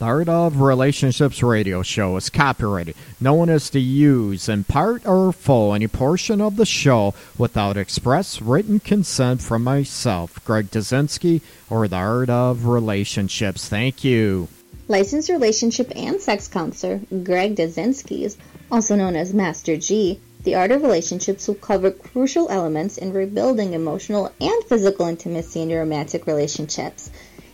[0.00, 2.94] The Art of Relationships radio show is copyrighted.
[3.20, 7.76] No one is to use, in part or full, any portion of the show without
[7.76, 13.68] express written consent from myself, Greg Dudzinski, or The Art of Relationships.
[13.68, 14.48] Thank you.
[14.88, 18.34] Licensed relationship and sex counselor Greg Dudzinski,
[18.72, 23.74] also known as Master G, The Art of Relationships will cover crucial elements in rebuilding
[23.74, 27.10] emotional and physical intimacy in your romantic relationships.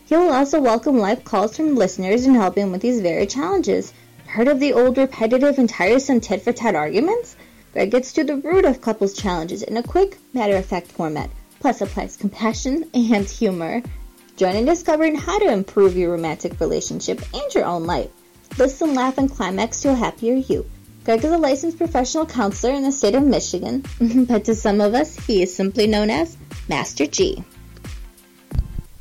[0.06, 3.92] He will also welcome live calls from listeners and help him with these very challenges.
[4.26, 7.34] Heard of the old repetitive and tiresome tit for tat arguments?
[7.72, 11.28] Greg gets to the root of couples' challenges in a quick, matter of fact format,
[11.58, 13.82] plus applies compassion and humor.
[14.36, 18.10] Join in discovering how to improve your romantic relationship and your own life.
[18.58, 20.70] Listen, laugh, and climax to a happier you.
[21.04, 23.84] Greg is a licensed professional counselor in the state of Michigan,
[24.28, 26.36] but to some of us, he is simply known as
[26.68, 27.42] Master G.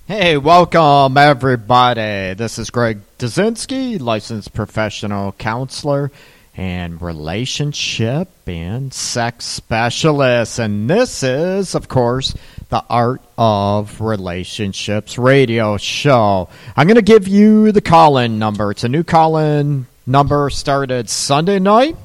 [0.08, 2.36] Hey, welcome everybody.
[2.36, 6.12] This is Greg Dudzinski, licensed professional counselor
[6.56, 10.60] and relationship and sex specialist.
[10.60, 12.36] And this is, of course,
[12.70, 16.50] the Art of Relationships radio show.
[16.78, 18.70] I'm going to give you the call in number.
[18.70, 21.98] It's a new call in number started Sunday night.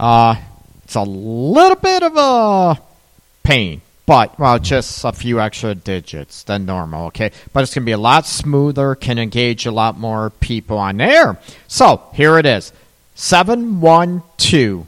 [0.00, 0.36] Uh,
[0.84, 2.80] it's a little bit of a
[3.42, 7.32] pain but well, just a few extra digits than normal, okay?
[7.52, 11.00] But it's going to be a lot smoother, can engage a lot more people on
[11.00, 11.38] air.
[11.68, 12.70] So here it is
[13.14, 14.86] 712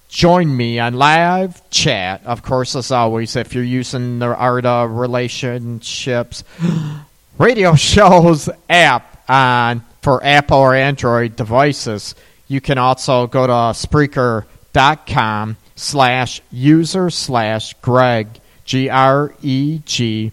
[0.09, 4.91] join me on live chat, of course, as always, if you're using the Art of
[4.91, 6.43] Relationships
[7.37, 12.15] radio shows app on for Apple or Android devices.
[12.47, 18.27] You can also go to Spreaker.com slash user slash Greg,
[18.65, 20.31] G R E G,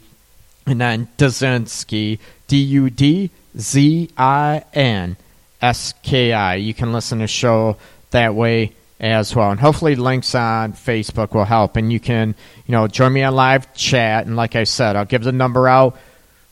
[0.66, 2.18] and then Dudzinski,
[2.52, 5.16] D U D Z I N
[5.62, 6.56] S K I.
[6.56, 7.78] You can listen to show
[8.10, 9.50] that way as well.
[9.50, 11.76] And hopefully links on Facebook will help.
[11.76, 12.34] And you can,
[12.66, 14.26] you know, join me on live chat.
[14.26, 15.98] And like I said, I'll give the number out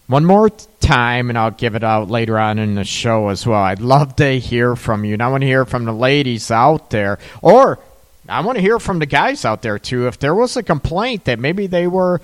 [0.07, 0.49] one more
[0.81, 3.61] time and I'll give it out later on in the show as well.
[3.61, 5.13] I'd love to hear from you.
[5.13, 7.19] And I want to hear from the ladies out there.
[7.43, 7.79] Or
[8.27, 10.07] I want to hear from the guys out there too.
[10.07, 12.23] If there was a complaint that maybe they were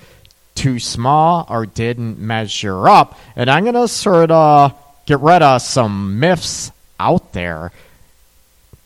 [0.57, 3.17] too small or didn't measure up.
[3.35, 4.73] And I'm going to sort of
[5.05, 7.71] get rid of some myths out there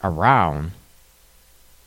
[0.03, 0.71] around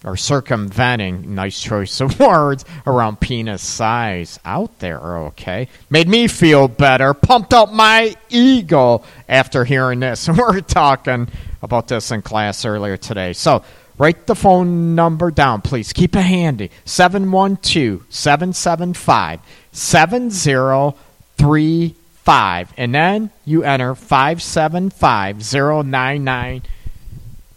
[0.05, 5.69] or circumventing, nice choice of words, around penis size out there, okay?
[5.89, 10.29] Made me feel better, pumped up my ego after hearing this.
[10.29, 11.29] And we're talking
[11.63, 13.33] about this in class earlier today.
[13.33, 13.65] So,
[13.99, 15.93] write the phone number down, please.
[15.93, 19.41] Keep it handy 712 775
[19.73, 22.73] 7035.
[22.77, 26.63] And then you enter 575099,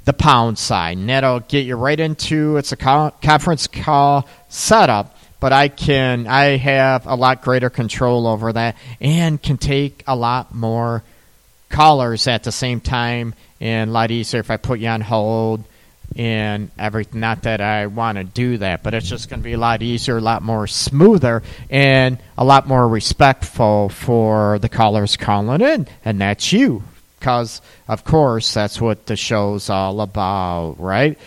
[0.05, 0.99] the pound sign.
[0.99, 5.15] And that'll get you right into it's a conference call setup.
[5.39, 10.15] But I can, I have a lot greater control over that and can take a
[10.15, 11.03] lot more
[11.69, 15.63] callers at the same time and a lot easier if I put you on hold
[16.15, 17.19] and everything.
[17.19, 19.81] Not that I want to do that, but it's just going to be a lot
[19.81, 25.87] easier, a lot more smoother, and a lot more respectful for the callers calling in,
[26.05, 26.83] and that's you.
[27.19, 31.17] Because, of course, that's what the show's all about, right?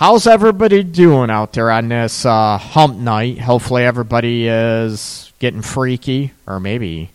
[0.00, 3.38] how's everybody doing out there on this uh, hump night?
[3.38, 7.10] Hopefully, everybody is getting freaky, or maybe.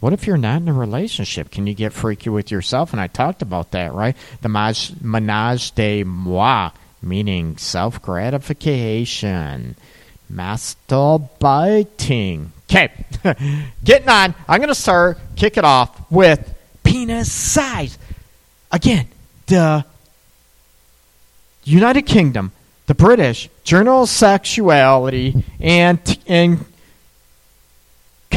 [0.00, 1.50] What if you're not in a relationship?
[1.50, 2.92] Can you get freaky with yourself?
[2.92, 4.16] And I talked about that, right?
[4.40, 6.70] The menage, menage de moi,
[7.02, 9.76] meaning self gratification,
[10.32, 12.46] masturbating.
[12.70, 12.90] Okay,
[13.84, 14.34] getting on.
[14.48, 17.98] I'm going to start, kick it off with penis size.
[18.72, 19.06] Again,
[19.48, 19.84] the
[21.64, 22.52] United Kingdom,
[22.86, 26.64] the British Journal of Sexuality, and in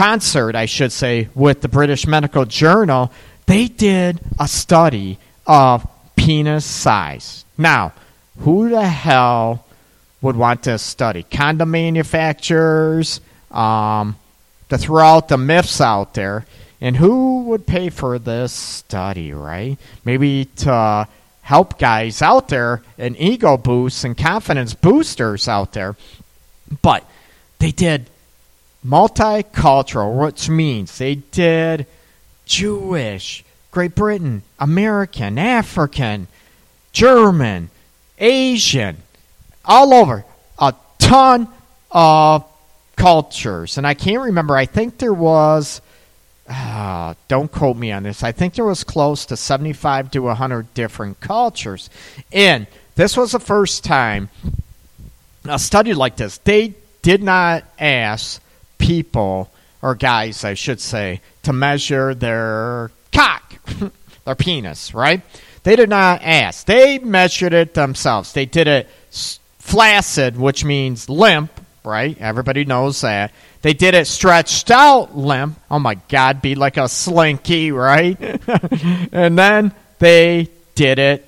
[0.03, 3.09] concert, I should say, with the British Medical Journal,
[3.45, 5.17] they did a study
[5.47, 7.45] of penis size.
[7.57, 7.93] Now,
[8.39, 9.65] who the hell
[10.21, 11.23] would want to study?
[11.23, 14.17] Condom manufacturers, um,
[14.67, 16.45] to throw out the myths out there.
[16.81, 19.77] And who would pay for this study, right?
[20.03, 21.07] Maybe to
[21.43, 25.95] help guys out there and ego boosts and confidence boosters out there.
[26.81, 27.09] But
[27.59, 28.09] they did
[28.85, 31.85] multicultural, which means they did
[32.45, 36.27] Jewish, Great Britain, American, African,
[36.91, 37.69] German,
[38.17, 38.97] Asian,
[39.65, 40.25] all over.
[40.59, 41.47] A ton
[41.91, 42.45] of
[42.95, 43.77] cultures.
[43.77, 45.81] And I can't remember, I think there was
[46.47, 48.23] uh, don't quote me on this.
[48.23, 51.89] I think there was close to 75 to 100 different cultures.
[52.31, 54.29] And this was the first time
[55.45, 56.37] a study like this.
[56.39, 58.41] They did not ask
[58.83, 59.49] people,
[59.81, 63.55] or guys, I should say, to measure their cock,
[64.25, 65.21] their penis, right?
[65.63, 66.65] They did not ask.
[66.65, 68.33] They measured it themselves.
[68.33, 68.89] They did it
[69.59, 71.51] flaccid, which means limp,
[71.85, 72.19] right?
[72.19, 73.31] Everybody knows that.
[73.61, 75.57] They did it stretched out limp.
[75.71, 78.19] Oh my God, be like a slinky, right?
[79.13, 81.25] and then they did it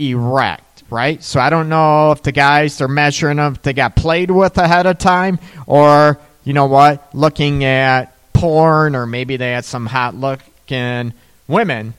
[0.00, 1.22] erect, right?
[1.22, 4.86] So I don't know if the guys they're measuring them, they got played with ahead
[4.86, 6.18] of time, or
[6.48, 11.12] you know what, looking at porn, or maybe they had some hot looking
[11.46, 11.92] women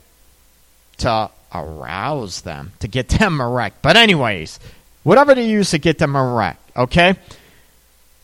[0.97, 3.83] to arouse them, to get them erect.
[3.83, 4.59] But anyways,
[5.03, 7.13] whatever they use to get them erect, okay?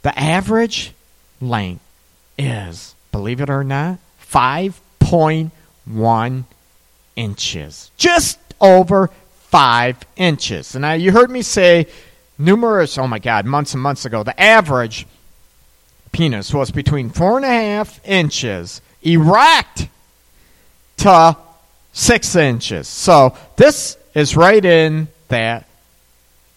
[0.01, 0.93] The average
[1.39, 1.83] length
[2.39, 6.43] is, believe it or not, 5.1
[7.15, 7.91] inches.
[7.97, 9.11] Just over
[9.49, 10.73] 5 inches.
[10.73, 11.85] And now you heard me say
[12.39, 15.05] numerous, oh my God, months and months ago, the average
[16.15, 19.89] penis was between 4.5 inches erect
[20.95, 21.35] to
[21.91, 22.87] 6 inches.
[22.87, 25.67] So this is right in that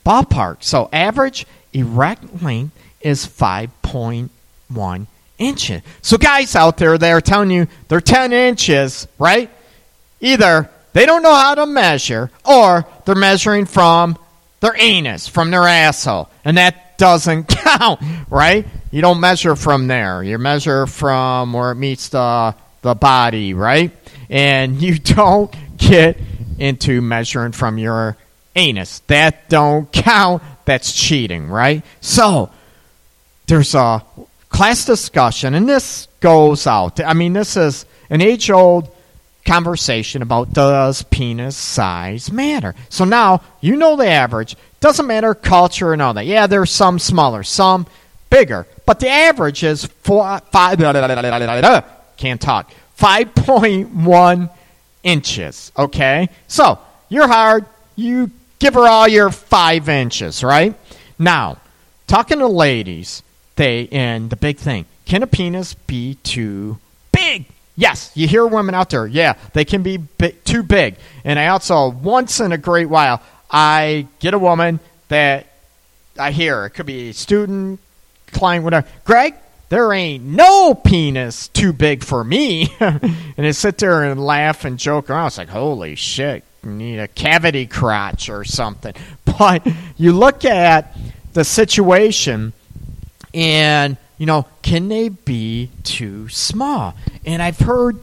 [0.06, 0.62] ballpark.
[0.62, 5.06] So average erect length is 5.1
[5.38, 5.82] inches.
[6.02, 9.50] So guys out there they are telling you they're 10 inches, right?
[10.20, 14.16] Either they don't know how to measure or they're measuring from
[14.60, 16.28] their anus, from their asshole.
[16.44, 18.00] And that doesn't count,
[18.30, 18.64] right?
[18.90, 20.22] You don't measure from there.
[20.22, 23.90] You measure from where it meets the the body, right?
[24.30, 26.18] And you don't get
[26.58, 28.16] into measuring from your
[28.56, 29.00] anus.
[29.06, 30.42] That don't count.
[30.64, 31.82] That's cheating, right?
[32.00, 32.50] So,
[33.46, 34.04] there's a
[34.50, 37.00] class discussion, and this goes out.
[37.00, 38.90] I mean, this is an age old
[39.46, 42.74] conversation about does penis size matter?
[42.90, 44.56] So now you know the average.
[44.80, 46.26] Doesn't matter culture and all that.
[46.26, 47.86] Yeah, there's some smaller, some
[48.30, 50.78] bigger, but the average is four, five.
[52.16, 52.72] Can't talk.
[52.94, 54.48] Five point one
[55.02, 55.70] inches.
[55.78, 56.78] Okay, so
[57.10, 57.66] you're hard.
[57.96, 60.74] You give her all your five inches, right?
[61.18, 61.58] Now,
[62.06, 63.22] talking to ladies,
[63.56, 66.78] they and the big thing can a penis be too
[67.12, 67.44] big
[67.76, 69.98] yes you hear women out there yeah they can be
[70.44, 74.78] too big and i also once in a great while i get a woman
[75.08, 75.46] that
[76.18, 77.80] i hear it could be a student
[78.32, 79.34] client whatever greg
[79.68, 84.78] there ain't no penis too big for me and they sit there and laugh and
[84.78, 88.94] joke around it's like holy shit you need a cavity crotch or something
[89.38, 89.66] but
[89.96, 90.96] you look at
[91.32, 92.52] the situation
[93.34, 96.94] and, you know, can they be too small?
[97.24, 97.98] And I've heard,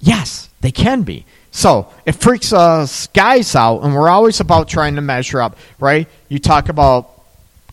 [0.00, 1.24] yes, they can be.
[1.50, 6.08] So it freaks us guys out, and we're always about trying to measure up, right?
[6.28, 7.13] You talk about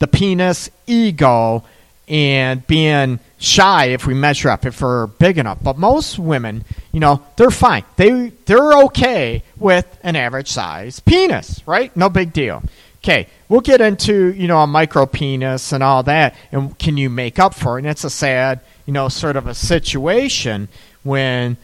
[0.02, 1.64] the penis ego
[2.08, 5.60] and being shy if we measure up if we're big enough.
[5.64, 7.86] But most women, you know, they're fine.
[7.96, 11.96] They they're okay with an average size penis, right?
[11.96, 12.64] No big deal.
[12.98, 17.10] Okay, we'll get into you know a micro penis and all that, and can you
[17.10, 17.82] make up for it?
[17.84, 20.68] And it's a sad you know sort of a situation
[21.04, 21.58] when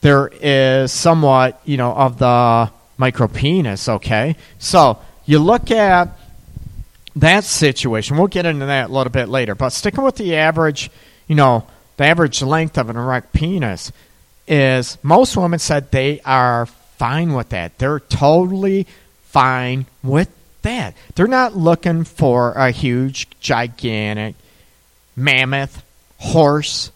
[0.00, 3.88] there is somewhat you know of the micro penis.
[3.88, 6.18] Okay, so you look at
[7.16, 8.16] that situation.
[8.16, 9.54] We'll get into that a little bit later.
[9.54, 10.90] But sticking with the average,
[11.28, 11.66] you know,
[11.96, 13.92] the average length of an erect penis
[14.46, 16.66] is most women said they are
[16.98, 17.78] fine with that.
[17.78, 18.86] They're totally
[19.24, 20.28] fine with
[20.62, 20.94] that.
[21.14, 24.34] They're not looking for a huge, gigantic,
[25.16, 25.82] mammoth,
[26.18, 26.90] horse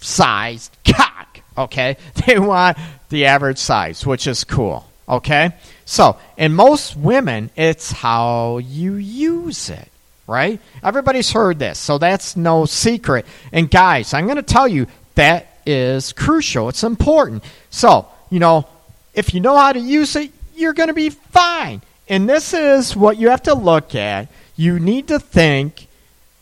[0.00, 1.40] sized cock.
[1.56, 1.96] Okay?
[2.26, 2.78] They want
[3.08, 4.88] the average size, which is cool.
[5.08, 5.52] Okay?
[5.90, 9.88] So, in most women, it's how you use it,
[10.26, 10.60] right?
[10.82, 13.24] Everybody's heard this, so that's no secret.
[13.52, 16.68] And guys, I'm going to tell you that is crucial.
[16.68, 17.42] It's important.
[17.70, 18.68] So, you know,
[19.14, 21.80] if you know how to use it, you're going to be fine.
[22.06, 24.28] And this is what you have to look at.
[24.56, 25.86] You need to think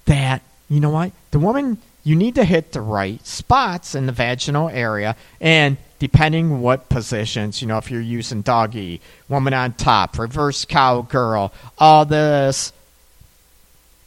[0.07, 1.12] that, you know what?
[1.31, 5.15] The woman, you need to hit the right spots in the vaginal area.
[5.41, 11.53] And depending what positions, you know, if you're using doggy, woman on top, reverse cowgirl,
[11.79, 12.73] all this,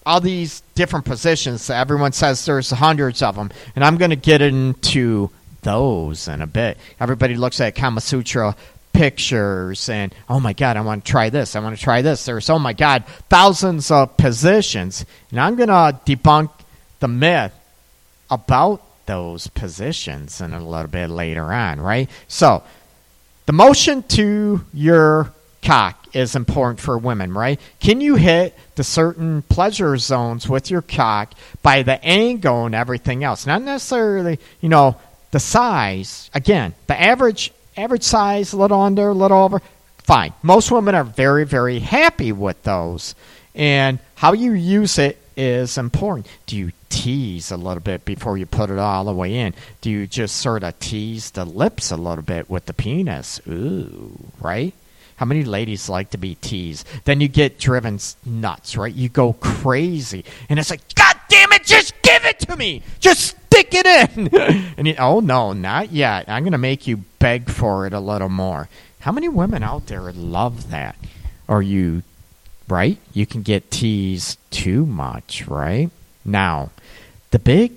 [0.05, 1.69] all these different positions.
[1.69, 5.29] Everyone says there's hundreds of them, and I'm going to get into
[5.61, 6.77] those in a bit.
[6.99, 8.55] Everybody looks at Kama Sutra
[8.91, 12.25] pictures and oh my god i want to try this i want to try this
[12.25, 16.49] there's oh my god thousands of positions and i'm going to debunk
[16.99, 17.53] the myth
[18.31, 22.07] about those positions in a little bit later on, right?
[22.27, 22.61] So,
[23.47, 27.59] the motion to your cock is important for women, right?
[27.79, 33.23] Can you hit the certain pleasure zones with your cock by the angle and everything
[33.23, 33.47] else?
[33.47, 34.95] Not necessarily, you know,
[35.31, 36.29] the size.
[36.35, 39.59] Again, the average average size, a little under, a little over.
[40.03, 40.33] Fine.
[40.43, 43.15] Most women are very, very happy with those.
[43.55, 46.27] And how you use it is important.
[46.47, 49.53] Do you tease a little bit before you put it all the way in?
[49.79, 53.39] Do you just sort of tease the lips a little bit with the penis?
[53.47, 54.73] Ooh, right?
[55.15, 56.85] How many ladies like to be teased?
[57.05, 58.93] Then you get driven nuts, right?
[58.93, 60.25] You go crazy.
[60.49, 62.83] And it's like, God damn it, just give it to me.
[62.99, 64.27] Just stick it in.
[64.77, 66.25] and you, oh, no, not yet.
[66.27, 68.67] I'm going to make you beg for it a little more.
[68.99, 70.97] How many women out there love that?
[71.47, 72.03] Or you
[72.69, 72.97] right?
[73.13, 75.89] You can get teased too much, right?
[76.23, 76.69] Now,
[77.31, 77.73] the big,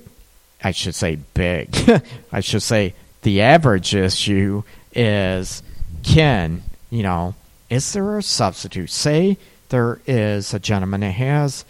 [0.63, 1.77] I should say big,
[2.33, 4.63] I should say the average issue
[4.95, 5.63] is
[6.03, 7.35] can, you know,
[7.71, 8.91] is there a substitute?
[8.91, 9.39] Say
[9.71, 11.65] there is a gentleman that has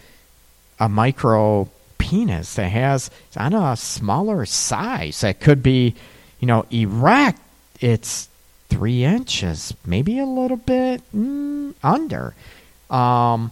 [0.79, 5.95] a micro penis that has on a smaller size that could be,
[6.39, 7.39] you know, erect.
[7.79, 8.27] It's
[8.69, 12.33] three inches, maybe a little bit mm, under.
[12.93, 13.51] Um,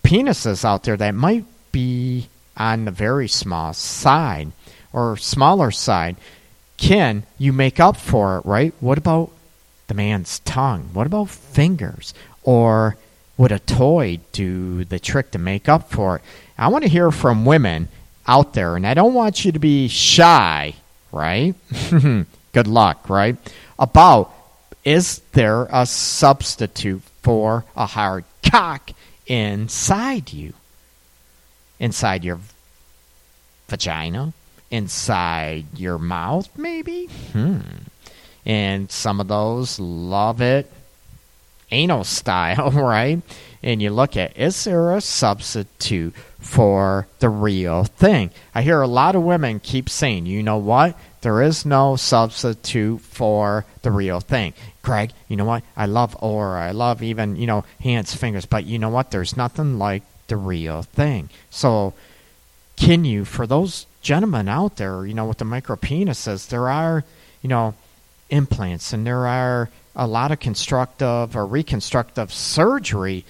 [0.04, 4.52] penises out there that might be on the very small side
[4.92, 6.16] or smaller side
[6.78, 8.74] can you make up for it, right?
[8.80, 9.30] What about
[9.88, 10.90] the man's tongue?
[10.94, 12.14] What about fingers?
[12.44, 12.98] Or
[13.38, 16.22] would a toy do the trick to make up for it?
[16.58, 17.90] I want to hear from women
[18.28, 20.76] out there, and I don't want you to be shy,
[21.12, 21.56] right?
[22.54, 23.36] Good luck, right?
[23.80, 24.34] About
[24.86, 28.92] is there a substitute for a hard cock
[29.28, 30.54] inside you?
[31.80, 32.40] Inside your
[33.68, 34.34] vagina?
[34.74, 37.06] inside your mouth, maybe?
[37.32, 37.60] Hmm.
[38.46, 40.70] And some of those love it
[41.74, 43.22] anal style, right?
[43.62, 48.30] And you look at is there a substitute for the real thing?
[48.54, 50.98] I hear a lot of women keep saying, you know what?
[51.22, 54.54] There is no substitute for the real thing.
[54.82, 55.64] Greg, you know what?
[55.78, 56.62] I love aura.
[56.62, 59.12] I love even, you know, hands, fingers, but you know what?
[59.12, 61.30] There's nothing like the real thing.
[61.50, 61.94] So,
[62.76, 67.06] can you, for those gentlemen out there, you know, with the micro penises, there are,
[67.42, 67.76] you know,
[68.30, 73.26] implants and there are a lot of constructive or reconstructive surgery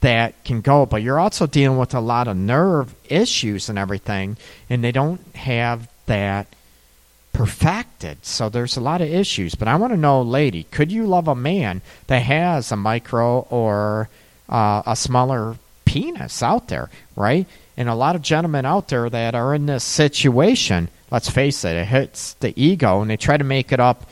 [0.00, 4.36] that can go, but you're also dealing with a lot of nerve issues and everything,
[4.70, 6.46] and they don't have that
[7.32, 8.24] perfected.
[8.24, 9.54] So there's a lot of issues.
[9.54, 13.40] But I want to know, lady, could you love a man that has a micro
[13.50, 14.08] or
[14.48, 17.46] uh, a smaller penis out there, right?
[17.76, 21.76] And a lot of gentlemen out there that are in this situation, let's face it,
[21.76, 24.08] it hits the ego, and they try to make it up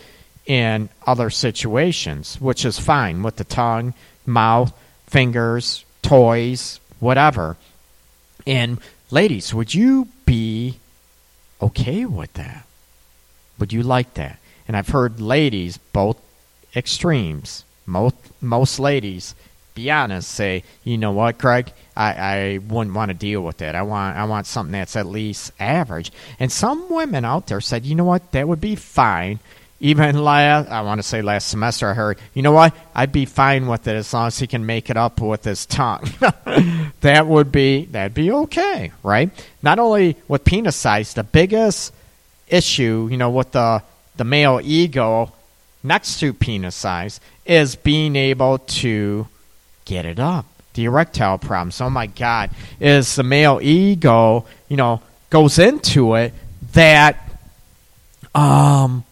[0.47, 4.73] in other situations, which is fine with the tongue, mouth,
[5.07, 7.57] fingers, toys, whatever.
[8.47, 8.79] And
[9.11, 10.79] ladies, would you be
[11.61, 12.67] okay with that?
[13.59, 14.39] Would you like that?
[14.69, 16.21] And I've heard ladies, both
[16.75, 19.35] extremes, most most ladies,
[19.77, 23.77] be honest, say, you know what, Craig, I, I wouldn't want to deal with that.
[23.77, 26.11] I want I want something that's at least average.
[26.41, 29.39] And some women out there said, you know what, that would be fine.
[29.79, 33.27] Even last, I want to say last semester, I heard, you know what, I'd be
[33.27, 36.09] fine with it as long as he can make it up with his tongue.
[37.03, 39.31] that would be that'd be okay, right?
[39.63, 41.93] Not only with penis size, the biggest
[42.49, 43.83] issue, you know, with the
[44.17, 45.33] the male ego
[45.83, 49.29] next to penis size is being able to
[49.87, 50.45] get it up.
[50.75, 51.81] The erectile problems.
[51.81, 55.01] Oh my God, is the male ego, you know,
[55.31, 56.35] goes into it
[56.75, 57.19] that,
[58.35, 59.05] um,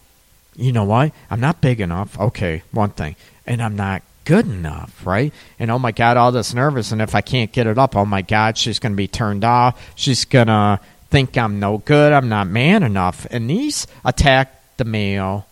[0.55, 1.11] you know what?
[1.31, 2.19] I'm not big enough.
[2.19, 3.15] Okay, one thing,
[3.47, 5.33] and I'm not good enough, right?
[5.57, 8.05] And oh my God, all this nervous, and if I can't get it up, oh
[8.05, 9.93] my God, she's going to be turned off.
[9.95, 10.79] She's going to
[11.09, 12.13] think I'm no good.
[12.13, 13.25] I'm not man enough.
[13.31, 15.47] And these attack the male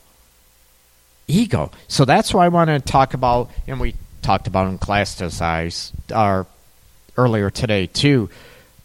[1.27, 1.71] ego.
[1.87, 5.91] So that's why I want to talk about, and we talked about in class size
[6.13, 6.47] or
[7.17, 8.29] earlier today too,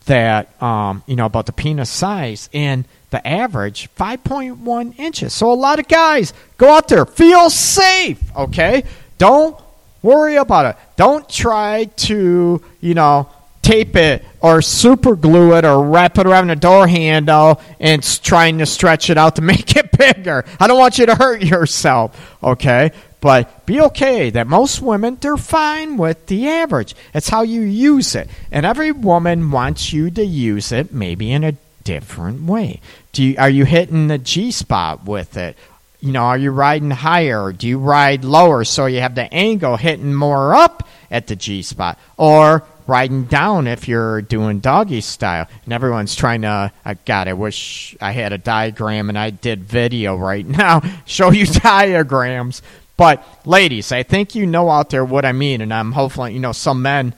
[0.07, 5.33] that um, you know about the penis size and the average 5.1 inches.
[5.33, 8.85] So a lot of guys go out there, feel safe, okay?
[9.17, 9.59] Don't
[10.03, 10.77] worry about it.
[10.97, 13.31] Don't try to, you know,
[13.63, 18.59] tape it or super glue it or wrap it around a door handle and trying
[18.59, 20.45] to stretch it out to make it bigger.
[20.61, 22.93] I don't want you to hurt yourself, okay?
[23.21, 26.95] But be okay that most women, they're fine with the average.
[27.13, 28.29] It's how you use it.
[28.53, 32.81] And every woman wants you to use it maybe in a different way.
[33.13, 35.57] Do you, are you hitting the G spot with it?
[36.01, 37.51] You know, are you riding higher?
[37.51, 41.63] Do you ride lower so you have the angle hitting more up at the G
[41.63, 41.99] spot?
[42.17, 45.47] Or riding down if you're doing doggy style.
[45.65, 46.73] And everyone's trying to,
[47.05, 51.47] God, I wish I had a diagram and I did video right now, show you
[51.47, 52.63] diagrams.
[52.99, 56.41] But ladies, I think you know out there what I mean, and I'm hopefully, you
[56.41, 57.15] know, some men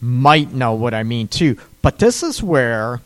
[0.00, 1.58] might know what I mean too.
[1.82, 3.00] But this is where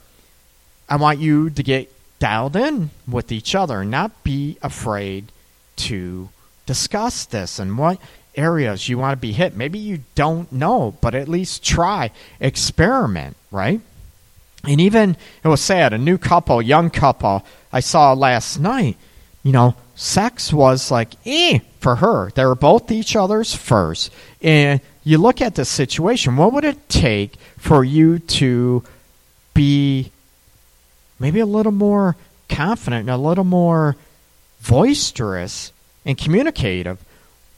[0.88, 5.32] I want you to get dialed in with each other, not be afraid
[5.76, 6.28] to
[6.66, 7.98] discuss this and what
[8.36, 9.56] areas you want to be hit.
[9.56, 12.10] Maybe you don't know, but at least try,
[12.40, 13.80] experiment, right?
[14.64, 18.98] And even, it was sad, a new couple, young couple, I saw last night,
[19.42, 22.30] you know, sex was like, eh, for her.
[22.30, 24.12] They were both each other's first.
[24.40, 28.84] And you look at the situation, what would it take for you to
[29.54, 30.12] be
[31.18, 32.16] maybe a little more
[32.48, 33.96] confident and a little more
[34.68, 35.72] boisterous
[36.04, 37.04] and communicative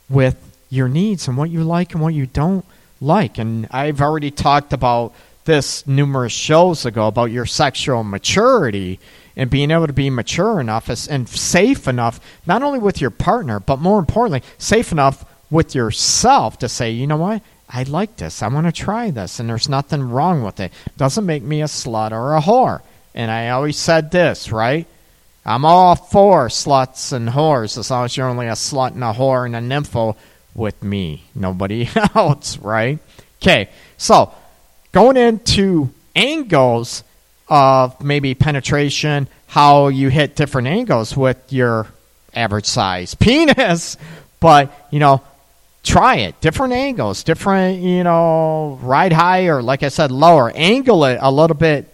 [0.09, 0.35] with
[0.71, 2.65] your needs and what you like and what you don't
[2.99, 3.37] like.
[3.37, 5.13] And I've already talked about
[5.45, 8.99] this numerous shows ago about your sexual maturity
[9.35, 13.59] and being able to be mature enough and safe enough, not only with your partner,
[13.59, 17.41] but more importantly, safe enough with yourself to say, you know what?
[17.69, 18.43] I like this.
[18.43, 20.73] I want to try this, and there's nothing wrong with it.
[20.97, 22.81] Doesn't make me a slut or a whore.
[23.15, 24.87] And I always said this, right?
[25.45, 29.13] I'm all for sluts and whores as long as you're only a slut and a
[29.13, 30.15] whore and a nympho
[30.53, 32.99] with me, nobody else, right?
[33.41, 34.33] Okay, so
[34.91, 37.03] going into angles
[37.51, 41.85] of maybe penetration, how you hit different angles with your
[42.33, 43.97] average size penis,
[44.39, 45.21] but you know,
[45.83, 46.39] try it.
[46.39, 50.49] Different angles, different, you know, ride high or like I said, lower.
[50.55, 51.93] Angle it a little bit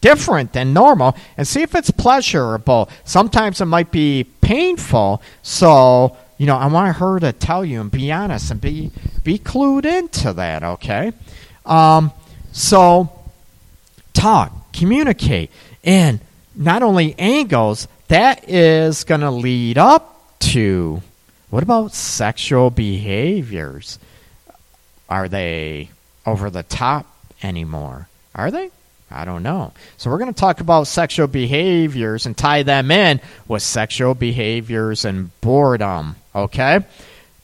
[0.00, 2.88] different than normal and see if it's pleasurable.
[3.04, 7.90] Sometimes it might be painful, so you know, I want her to tell you and
[7.90, 8.90] be honest and be
[9.22, 10.62] be clued into that.
[10.62, 11.12] Okay,
[11.66, 12.10] um,
[12.52, 13.15] so
[14.26, 15.50] talk, communicate,
[15.84, 16.18] and
[16.56, 17.86] not only angles.
[18.08, 21.00] That is going to lead up to
[21.50, 24.00] what about sexual behaviors?
[25.08, 25.90] Are they
[26.24, 27.06] over the top
[27.40, 28.08] anymore?
[28.34, 28.70] Are they?
[29.12, 29.72] I don't know.
[29.96, 35.04] So we're going to talk about sexual behaviors and tie them in with sexual behaviors
[35.04, 36.16] and boredom.
[36.34, 36.80] Okay?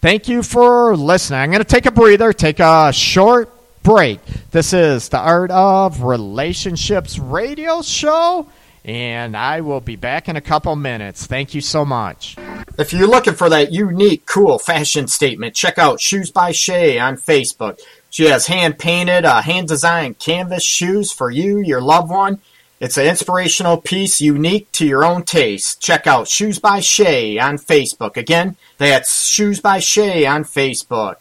[0.01, 1.39] Thank you for listening.
[1.39, 4.21] I'm going to take a breather, take a short break.
[4.51, 8.47] This is the Art of Relationships radio show,
[8.85, 11.27] and I will be back in a couple minutes.
[11.27, 12.37] Thank you so much.
[12.79, 17.17] If you're looking for that unique, cool fashion statement, check out Shoes by Shay on
[17.17, 17.81] Facebook.
[18.11, 22.41] She has hand painted, uh, hand designed canvas shoes for you, your loved one,
[22.81, 25.81] It's an inspirational piece unique to your own taste.
[25.81, 28.17] Check out Shoes by Shay on Facebook.
[28.17, 31.15] Again, that's Shoes by Shay on Facebook.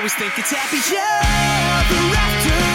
[0.00, 0.78] Always think it's happy.
[0.96, 2.69] Ever after until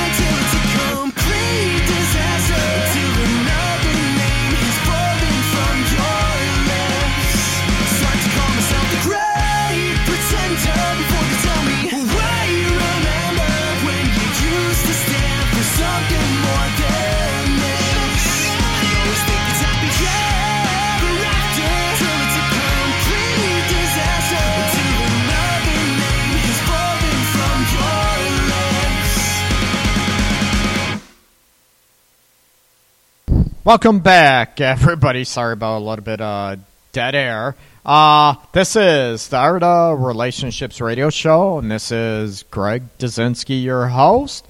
[33.66, 35.24] Welcome back, everybody.
[35.24, 36.60] Sorry about a little bit of
[36.92, 37.56] dead air.
[37.84, 44.46] Uh, this is the of Relationships radio show, and this is Greg Dudzinski, your host,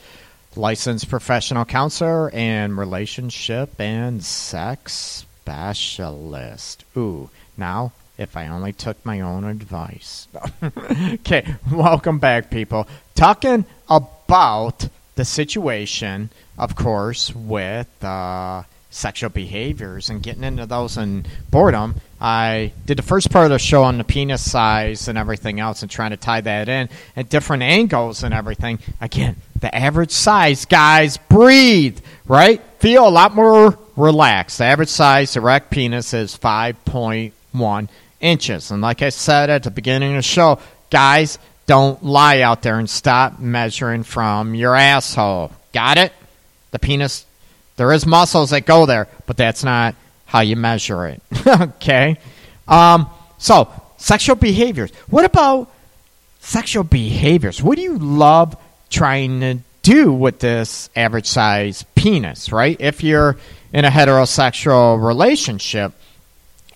[0.57, 6.83] licensed professional counselor and relationship and sex specialist.
[6.97, 10.27] Ooh, now if I only took my own advice.
[11.13, 12.85] okay, welcome back, people.
[13.15, 18.63] Talking about the situation, of course, with uh,
[18.95, 21.95] sexual behaviors and getting into those and boredom.
[22.19, 25.81] I did the first part of the show on the penis size and everything else
[25.81, 28.79] and trying to tie that in at different angles and everything.
[29.01, 32.61] Again, the average size, guys, breathe, right?
[32.79, 34.59] Feel a lot more relaxed.
[34.59, 37.89] The average size erect penis is 5.1
[38.21, 38.71] inches.
[38.71, 42.79] And like I said at the beginning of the show, guys, don't lie out there
[42.79, 45.51] and stop measuring from your asshole.
[45.73, 46.13] Got it?
[46.71, 47.25] The penis,
[47.77, 51.21] there is muscles that go there, but that's not how you measure it.
[51.47, 52.17] okay?
[52.67, 54.91] Um, so, sexual behaviors.
[55.09, 55.71] What about
[56.39, 57.61] sexual behaviors?
[57.61, 58.55] What do you love
[58.89, 62.77] trying to do with this average size penis, right?
[62.79, 63.37] If you're
[63.71, 65.93] in a heterosexual relationship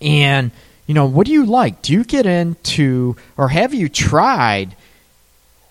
[0.00, 0.50] and
[0.86, 1.82] you know, what do you like?
[1.82, 4.74] Do you get into or have you tried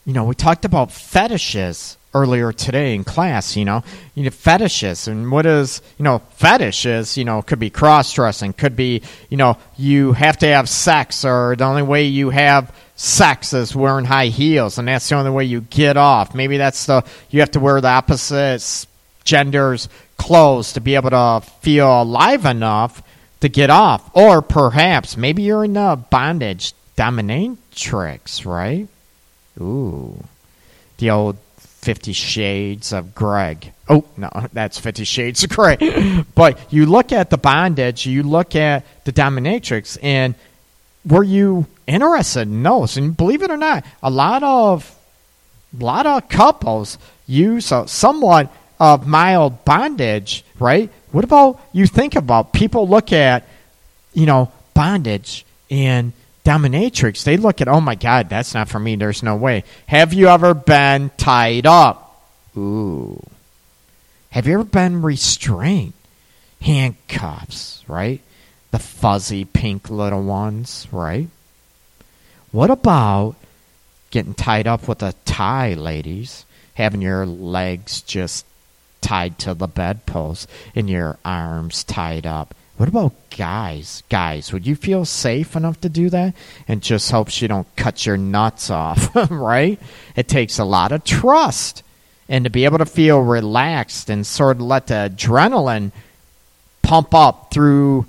[0.09, 3.83] you know, we talked about fetishes earlier today in class, you know,
[4.15, 8.53] you know, fetishes and what is, you know, fetishes, you know, could be cross dressing,
[8.53, 12.73] could be, you know, you have to have sex or the only way you have
[12.95, 16.33] sex is wearing high heels and that's the only way you get off.
[16.33, 18.87] Maybe that's the, you have to wear the opposite
[19.23, 23.03] gender's clothes to be able to feel alive enough
[23.41, 24.09] to get off.
[24.15, 28.87] Or perhaps maybe you're in a bondage dominatrix, right?
[29.61, 30.23] Ooh.
[30.97, 31.37] The old
[31.79, 33.71] Fifty Shades of Greg.
[33.87, 36.23] Oh, no, that's Fifty Shades of Grey.
[36.35, 40.35] but you look at the bondage, you look at the dominatrix, and
[41.05, 42.97] were you interested in those?
[42.97, 44.95] And believe it or not, a lot of
[45.79, 50.91] a lot of couples use a somewhat of mild bondage, right?
[51.11, 53.47] What about you think about people look at,
[54.13, 56.13] you know, bondage and
[56.49, 58.95] dominatrix, they look at, oh my God, that's not for me.
[58.95, 59.63] There's no way.
[59.87, 62.25] Have you ever been tied up?
[62.57, 63.21] Ooh.
[64.31, 65.93] Have you ever been restrained?
[66.61, 68.21] Handcuffs, right?
[68.71, 71.27] The fuzzy pink little ones, right?
[72.51, 73.35] What about
[74.09, 76.45] getting tied up with a tie, ladies?
[76.73, 78.45] Having your legs just
[79.01, 82.55] tied to the bedpost and your arms tied up.
[82.79, 84.03] What about guys?
[84.07, 86.33] Guys, would you feel safe enough to do that?
[86.65, 89.77] And just hopes you don't cut your nuts off, right?
[90.15, 91.83] It takes a lot of trust.
[92.29, 95.91] And to be able to feel relaxed and sort of let the adrenaline
[96.81, 98.05] pump up through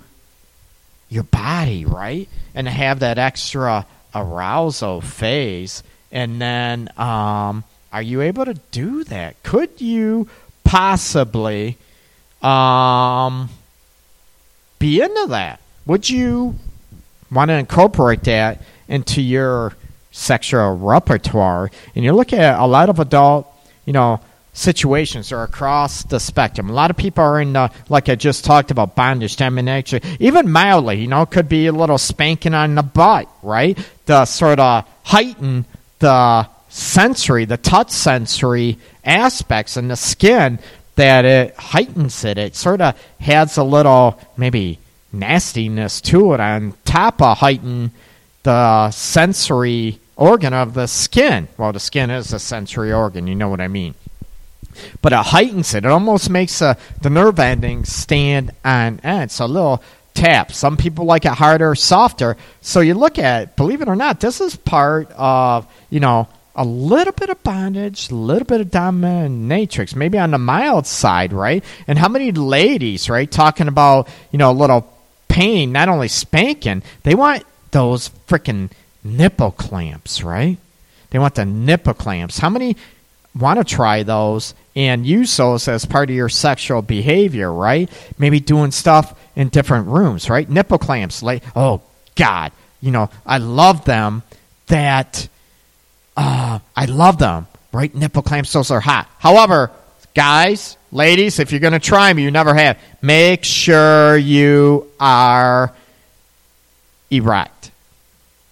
[1.09, 2.29] your body, right?
[2.55, 5.83] And have that extra arousal phase.
[6.13, 9.43] And then, um, are you able to do that?
[9.43, 10.29] Could you
[10.63, 11.75] possibly,
[12.41, 13.49] um,
[14.81, 15.61] be into that?
[15.85, 16.55] Would you
[17.31, 19.73] want to incorporate that into your
[20.11, 21.69] sexual repertoire?
[21.95, 23.47] And you look at a lot of adult,
[23.85, 24.19] you know,
[24.53, 26.69] situations are across the spectrum.
[26.69, 30.51] A lot of people are in, the, like I just talked about, bondage, domination, even
[30.51, 33.77] mildly, you know, could be a little spanking on the butt, right?
[34.07, 35.65] To sort of heighten
[35.99, 40.59] the sensory, the touch sensory aspects in the skin
[41.01, 42.37] that it heightens it.
[42.37, 44.77] It sort of has a little maybe
[45.11, 47.91] nastiness to it on top of heighten
[48.43, 51.47] the sensory organ of the skin.
[51.57, 53.95] Well, the skin is a sensory organ, you know what I mean.
[55.01, 55.85] But it heightens it.
[55.85, 59.31] It almost makes uh, the nerve endings stand on end.
[59.31, 59.83] So a little
[60.13, 60.51] tap.
[60.51, 62.37] Some people like it harder, softer.
[62.61, 66.65] So you look at, believe it or not, this is part of, you know, a
[66.65, 71.63] little bit of bondage, a little bit of dominatrix, maybe on the mild side, right?
[71.87, 74.87] And how many ladies, right, talking about, you know, a little
[75.27, 78.69] pain, not only spanking, they want those freaking
[79.03, 80.57] nipple clamps, right?
[81.11, 82.37] They want the nipple clamps.
[82.37, 82.75] How many
[83.33, 87.89] want to try those and use those as part of your sexual behavior, right?
[88.17, 90.49] Maybe doing stuff in different rooms, right?
[90.49, 91.81] Nipple clamps, like, oh,
[92.15, 94.23] God, you know, I love them
[94.67, 95.27] that
[96.21, 97.47] uh, I love them.
[97.71, 97.93] Right?
[97.93, 99.07] Nipple clamps, those are hot.
[99.17, 99.71] However,
[100.13, 105.73] guys, ladies, if you're going to try them, you never have, make sure you are
[107.09, 107.71] erect.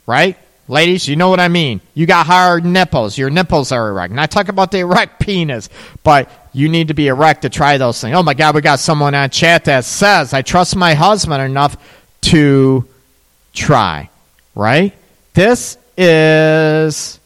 [0.08, 0.38] Right?
[0.68, 1.82] Ladies, you know what I mean.
[1.94, 3.18] You got hard nipples.
[3.18, 4.14] Your nipples are erect.
[4.14, 5.70] Not talking about the erect penis,
[6.04, 8.16] but you need to be erect to try those things.
[8.16, 11.76] Oh my God, we got someone on chat that says, I trust my husband enough
[12.22, 12.88] to
[13.54, 14.10] try.
[14.56, 14.94] Right?
[15.34, 17.19] This is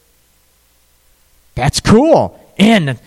[1.54, 2.38] that's cool.
[2.58, 2.98] And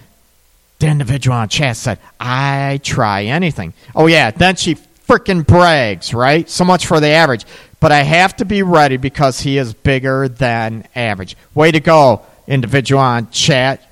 [0.80, 3.74] the individual on chat said, I try anything.
[3.96, 4.32] Oh, yeah.
[4.32, 6.50] Then she freaking brags, right?
[6.50, 7.46] So much for the average.
[7.80, 11.38] But I have to be ready because he is bigger than average.
[11.54, 13.84] Way to go, individual on chat.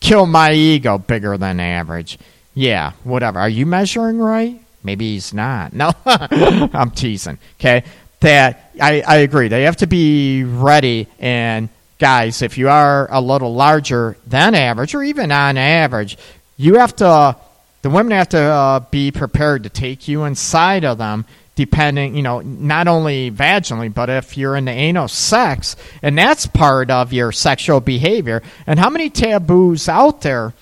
[0.00, 2.18] Kill my ego, bigger than average.
[2.54, 3.38] Yeah, whatever.
[3.38, 4.60] Are you measuring right?
[4.84, 5.72] Maybe he's not.
[5.74, 7.38] No, I'm teasing.
[7.60, 7.84] Okay,
[8.20, 9.48] that I, I agree.
[9.48, 11.68] They have to be ready and
[12.02, 16.18] guys, if you are a little larger than average or even on average,
[16.56, 17.36] you have to,
[17.82, 22.22] the women have to uh, be prepared to take you inside of them depending, you
[22.22, 27.12] know, not only vaginally, but if you're in the anal sex, and that's part of
[27.12, 28.42] your sexual behavior.
[28.66, 30.54] And how many taboos out there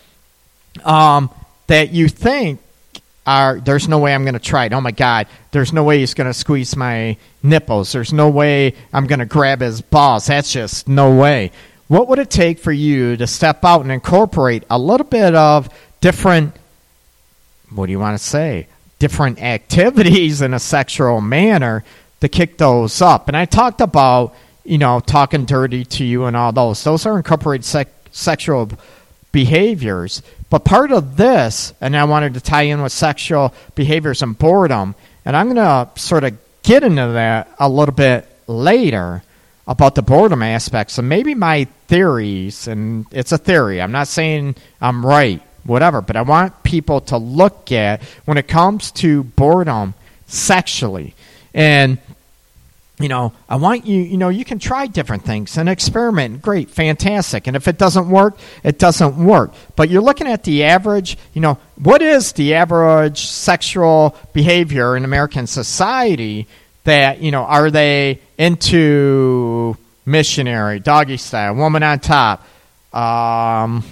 [0.84, 1.30] um,
[1.68, 2.60] that you think
[3.26, 4.72] are there's no way I'm going to try it.
[4.72, 7.92] Oh my God, there's no way he's going to squeeze my nipples.
[7.92, 10.26] There's no way I'm going to grab his balls.
[10.26, 11.52] That's just no way.
[11.88, 15.68] What would it take for you to step out and incorporate a little bit of
[16.00, 16.54] different,
[17.70, 21.84] what do you want to say, different activities in a sexual manner
[22.20, 23.28] to kick those up?
[23.28, 26.84] And I talked about, you know, talking dirty to you and all those.
[26.84, 28.70] Those are incorporated sec- sexual
[29.32, 30.22] behaviors.
[30.48, 34.94] But part of this, and I wanted to tie in with sexual behaviors and boredom,
[35.24, 39.22] and I'm going to sort of get into that a little bit later
[39.66, 40.94] about the boredom aspects.
[40.94, 46.16] So maybe my theories, and it's a theory, I'm not saying I'm right, whatever, but
[46.16, 49.94] I want people to look at when it comes to boredom
[50.26, 51.14] sexually.
[51.54, 51.98] And
[53.00, 56.42] you know, I want you, you know, you can try different things and experiment.
[56.42, 57.46] Great, fantastic.
[57.46, 59.54] And if it doesn't work, it doesn't work.
[59.74, 65.04] But you're looking at the average, you know, what is the average sexual behavior in
[65.04, 66.46] American society
[66.84, 72.44] that, you know, are they into missionary, doggy style, woman on top,
[72.94, 73.82] um,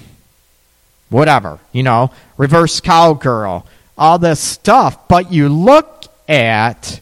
[1.09, 3.67] whatever, you know, reverse cowgirl,
[3.97, 5.09] all this stuff.
[5.09, 7.01] But you look at,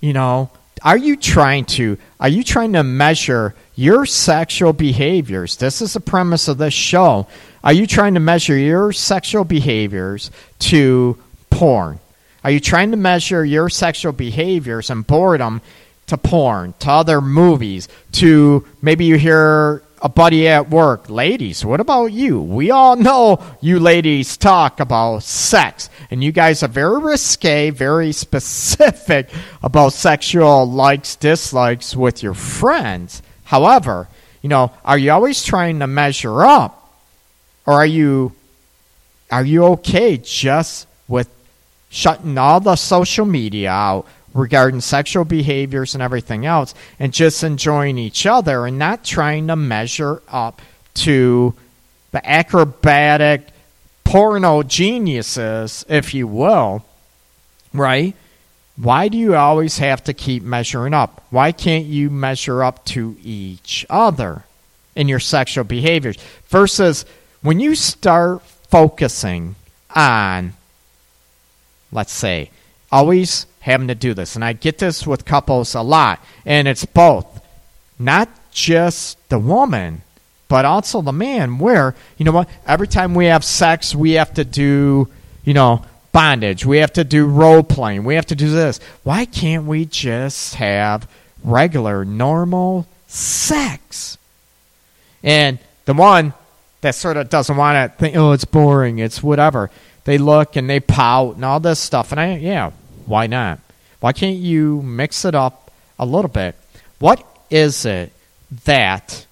[0.00, 0.50] you know,
[0.82, 5.56] are you trying to are you trying to measure your sexual behaviors?
[5.56, 7.26] This is the premise of this show.
[7.62, 11.18] Are you trying to measure your sexual behaviors to
[11.50, 12.00] porn?
[12.44, 15.60] Are you trying to measure your sexual behaviors and boredom
[16.06, 21.10] to porn, to other movies, to maybe you hear a buddy at work.
[21.10, 22.40] Ladies, what about you?
[22.40, 28.12] We all know you ladies talk about sex, and you guys are very risque, very
[28.12, 29.30] specific
[29.62, 33.22] about sexual likes, dislikes with your friends.
[33.44, 34.08] However,
[34.42, 36.74] you know, are you always trying to measure up?
[37.66, 38.32] Or are you
[39.30, 41.28] are you okay just with
[41.90, 44.06] shutting all the social media out,
[44.38, 49.56] regarding sexual behaviors and everything else and just enjoying each other and not trying to
[49.56, 50.62] measure up
[50.94, 51.54] to
[52.12, 53.48] the acrobatic
[54.04, 56.84] porno geniuses, if you will,
[57.74, 58.14] right?
[58.76, 61.22] Why do you always have to keep measuring up?
[61.30, 64.44] Why can't you measure up to each other
[64.94, 66.16] in your sexual behaviors?
[66.46, 67.04] Versus
[67.42, 69.56] when you start focusing
[69.94, 70.54] on,
[71.90, 72.50] let's say,
[72.90, 74.34] always having to do this.
[74.34, 76.22] And I get this with couples a lot.
[76.46, 77.40] And it's both,
[77.98, 80.02] not just the woman,
[80.48, 84.32] but also the man, where, you know what, every time we have sex, we have
[84.34, 85.08] to do,
[85.44, 86.64] you know, bondage.
[86.64, 88.04] We have to do role playing.
[88.04, 88.80] We have to do this.
[89.02, 91.08] Why can't we just have
[91.44, 94.16] regular, normal sex?
[95.22, 96.32] And the one
[96.80, 99.70] that sort of doesn't want to think, oh, it's boring, it's whatever.
[100.04, 102.12] They look and they pout and all this stuff.
[102.12, 102.70] And I, yeah,
[103.08, 103.60] why not?
[104.00, 106.54] Why can't you mix it up a little bit?
[106.98, 108.12] What is it
[108.64, 109.26] that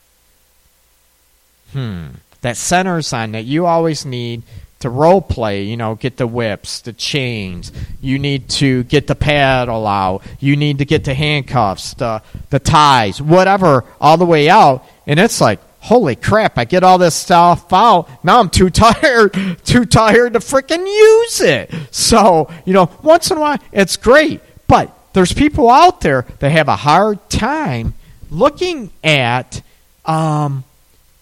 [1.73, 2.07] hmm
[2.43, 4.43] that centers on that you always need
[4.79, 7.73] to role play, you know, get the whips, the chains.
[8.01, 10.23] You need to get the paddle out.
[10.39, 14.85] You need to get the handcuffs, the the ties, whatever, all the way out.
[15.07, 18.09] And it's like, holy crap, I get all this stuff out.
[18.25, 19.33] Now I'm too tired,
[19.64, 21.72] too tired to freaking use it.
[21.92, 24.40] So, you know, once in a while, it's great.
[24.66, 27.94] But there's people out there that have a hard time
[28.31, 29.62] looking at
[30.05, 30.64] um,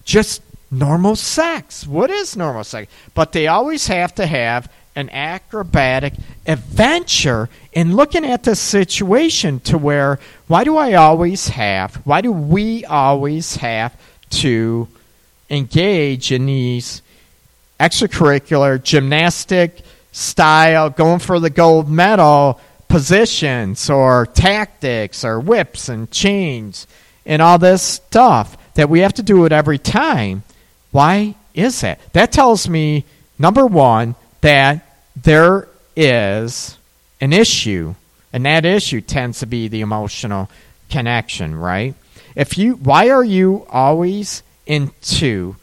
[0.04, 1.86] just normal sex.
[1.86, 2.90] What is normal sex?
[3.12, 6.14] But they always have to have an acrobatic
[6.46, 12.32] adventure in looking at the situation to where why do I always have, why do
[12.32, 13.94] we always have
[14.40, 14.88] to
[15.50, 17.02] engage in these
[17.78, 26.86] extracurricular gymnastic style, going for the gold medal positions or tactics or whips and chains
[27.26, 30.42] and all this stuff that we have to do it every time.
[30.90, 32.00] Why is that?
[32.12, 33.04] That tells me,
[33.38, 36.76] number one, that there is
[37.20, 37.94] an issue,
[38.32, 40.50] and that issue tends to be the emotional
[40.90, 41.94] connection, right?
[42.34, 45.56] If you why are you always into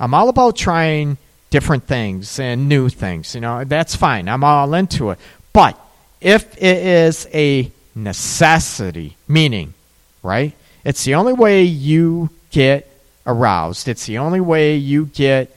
[0.00, 1.18] I'm all about trying
[1.50, 4.28] different things and new things, you know, that's fine.
[4.28, 5.18] I'm all into it.
[5.52, 5.78] But
[6.20, 9.74] if it is a necessity, meaning,
[10.22, 10.52] right?
[10.84, 12.88] It's the only way you get
[13.26, 13.88] aroused.
[13.88, 15.54] It's the only way you get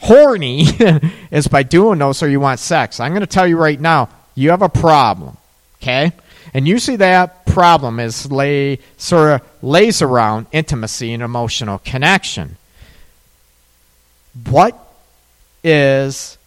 [0.00, 0.64] horny
[1.30, 2.98] is by doing those or you want sex.
[2.98, 5.36] I'm going to tell you right now, you have a problem.
[5.82, 6.12] Okay?
[6.56, 12.56] And usually that problem is lay sort of lays around intimacy and emotional connection.
[14.48, 14.74] What
[15.62, 16.38] is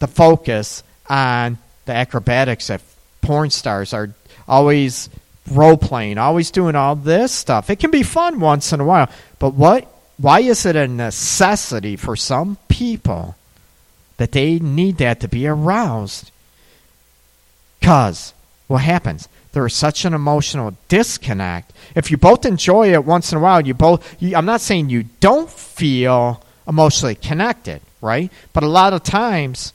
[0.00, 2.82] the focus on the acrobatics that
[3.20, 4.12] porn stars are
[4.48, 5.08] always
[5.48, 7.70] role playing, always doing all this stuff?
[7.70, 9.86] It can be fun once in a while, but what
[10.16, 13.36] why is it a necessity for some people
[14.16, 16.32] that they need that to be aroused?
[17.80, 18.34] Cuz
[18.70, 19.28] what happens?
[19.50, 21.72] There is such an emotional disconnect.
[21.96, 24.90] If you both enjoy it once in a while, you both, you, I'm not saying
[24.90, 28.30] you don't feel emotionally connected, right?
[28.52, 29.72] But a lot of times,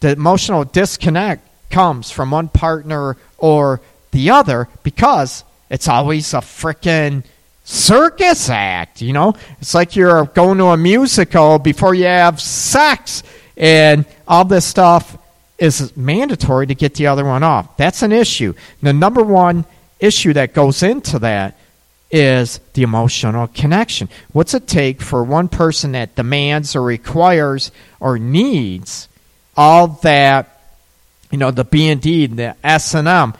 [0.00, 3.80] the emotional disconnect comes from one partner or
[4.10, 7.22] the other because it's always a freaking
[7.62, 9.34] circus act, you know?
[9.60, 13.22] It's like you're going to a musical before you have sex
[13.56, 15.16] and all this stuff
[15.64, 17.76] is mandatory to get the other one off.
[17.76, 18.54] That's an issue.
[18.82, 19.64] The number one
[19.98, 21.58] issue that goes into that
[22.10, 24.08] is the emotional connection.
[24.32, 29.08] What's it take for one person that demands or requires or needs
[29.56, 30.60] all that,
[31.30, 33.34] you know, the B and D, the S and M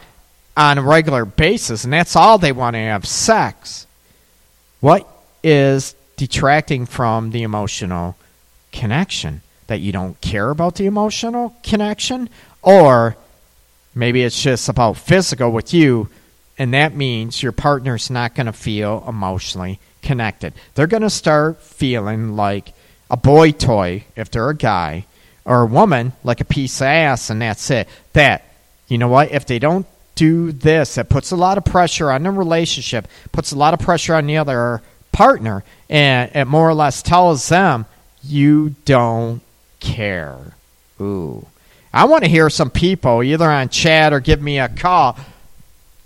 [0.56, 3.86] on a regular basis, and that's all they want to have sex.
[4.80, 5.06] What
[5.42, 8.16] is detracting from the emotional
[8.72, 9.42] connection?
[9.66, 12.28] That you don't care about the emotional connection?
[12.62, 13.16] Or
[13.94, 16.08] maybe it's just about physical with you,
[16.58, 20.52] and that means your partner's not going to feel emotionally connected.
[20.74, 22.72] They're going to start feeling like
[23.10, 25.06] a boy toy if they're a guy,
[25.44, 27.88] or a woman like a piece of ass, and that's it.
[28.12, 28.44] That,
[28.88, 32.22] you know what, if they don't do this, it puts a lot of pressure on
[32.22, 36.74] the relationship, puts a lot of pressure on the other partner, and it more or
[36.74, 37.86] less tells them
[38.22, 39.42] you don't
[39.84, 40.38] care.
[41.00, 41.46] Ooh.
[41.92, 45.16] I want to hear some people either on chat or give me a call.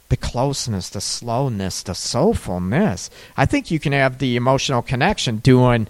[0.10, 3.10] the closeness, the slowness, the soulfulness.
[3.38, 5.88] I think you can have the emotional connection doing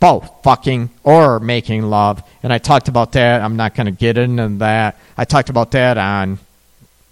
[0.00, 2.22] both fucking or making love.
[2.42, 3.40] And I talked about that.
[3.40, 4.98] I'm not going to get into that.
[5.16, 6.40] I talked about that on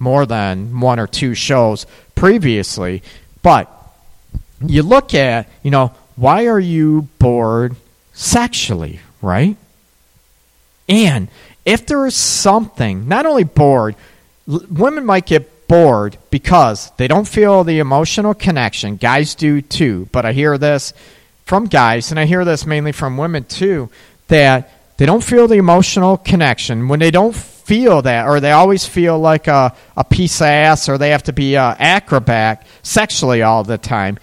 [0.01, 3.05] more than one or two shows previously.
[3.43, 3.71] But
[4.71, 7.77] you look at, you know, why are you bored
[8.13, 9.57] sexually, right?
[10.89, 11.29] And
[11.65, 13.95] if there is something, not only bored,
[14.49, 18.97] l- women might get bored because they don't feel the emotional connection.
[18.97, 20.93] Guys do too, but I hear this
[21.45, 23.89] from guys, and I hear this mainly from women too,
[24.29, 26.89] that they don't feel the emotional connection.
[26.89, 30.89] When they don't feel that, or they always feel like a, a piece of ass,
[30.89, 34.19] or they have to be an acrobat sexually all the time,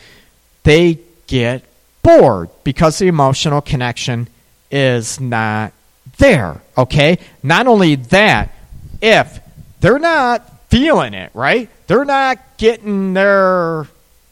[0.69, 1.63] they get
[2.03, 4.27] bored because the emotional connection
[4.69, 5.73] is not
[6.19, 6.61] there.
[6.77, 7.17] Okay?
[7.41, 8.53] Not only that,
[9.01, 9.39] if
[9.79, 11.71] they're not feeling it, right?
[11.87, 13.87] They're not getting their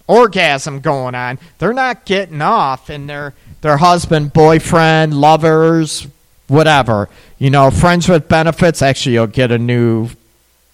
[0.05, 1.39] orgasm going on.
[1.57, 6.05] They're not getting off and their their husband, boyfriend, lovers,
[6.47, 7.09] whatever.
[7.39, 8.83] You know, friends with benefits.
[8.83, 10.09] Actually, you'll get a new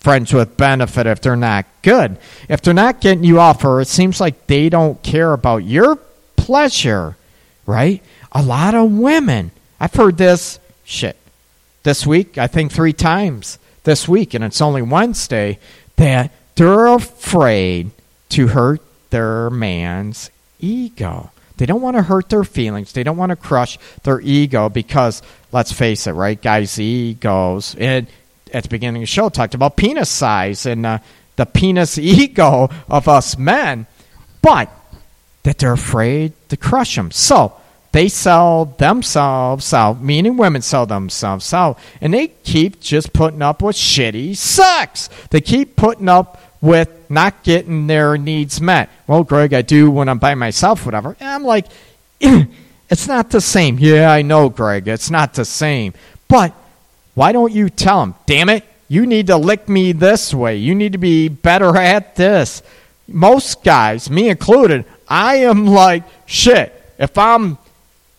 [0.04, 2.18] friends with benefit if they're not good.
[2.50, 5.96] If they're not getting you off, or it seems like they don't care about your
[6.36, 7.16] pleasure,
[7.66, 8.04] right?
[8.34, 9.52] A lot of women.
[9.80, 11.18] I've heard this shit
[11.84, 15.58] this week, I think three times this week, and it's only Wednesday,
[15.96, 17.92] that they're afraid
[18.30, 20.30] to hurt their man's
[20.60, 21.32] ego.
[21.58, 22.94] They don't want to hurt their feelings.
[22.94, 26.42] They don't want to crush their ego because, let's face it, right?
[26.42, 27.76] Guys' egos.
[27.78, 28.08] And
[28.54, 31.00] at the beginning of the show, talked about penis size and uh,
[31.36, 33.88] the penis ego of us men,
[34.42, 34.70] but
[35.44, 37.12] that they're afraid to crush them.
[37.12, 37.54] So
[37.92, 43.62] they sell themselves out, meaning women sell themselves out, and they keep just putting up
[43.62, 45.10] with shitty sex.
[45.30, 48.90] They keep putting up with not getting their needs met.
[49.06, 51.16] Well, Greg, I do when I'm by myself, whatever.
[51.20, 51.68] And I'm like,
[52.20, 53.78] it's not the same.
[53.78, 55.94] Yeah, I know, Greg, it's not the same.
[56.28, 56.56] But
[57.14, 60.58] why don't you tell them, damn it, you need to lick me this way.
[60.58, 62.62] You need to be better at this.
[63.08, 67.58] Most guys, me included, I am like, shit, if I'm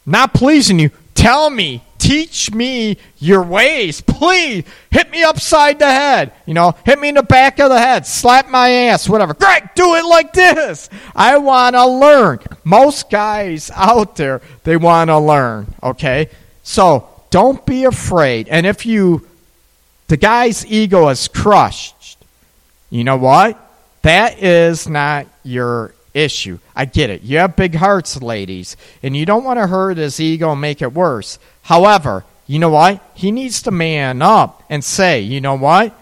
[0.06, 4.00] not pleasing you, tell me, teach me your ways.
[4.00, 6.32] Please hit me upside the head.
[6.44, 9.32] You know, hit me in the back of the head, slap my ass, whatever.
[9.34, 10.90] Greg, do it like this.
[11.16, 12.40] I want to learn.
[12.62, 16.28] Most guys out there, they want to learn, okay?
[16.62, 18.46] So don't be afraid.
[18.46, 19.26] And if you,
[20.06, 22.16] the guy's ego is crushed,
[22.90, 23.58] you know what?
[24.02, 26.60] That is not your issue.
[26.76, 27.22] I get it.
[27.22, 30.80] You have big hearts, ladies, and you don't want to hurt his ego and make
[30.80, 31.40] it worse.
[31.62, 33.02] However, you know what?
[33.14, 35.92] He needs to man up and say, you know what?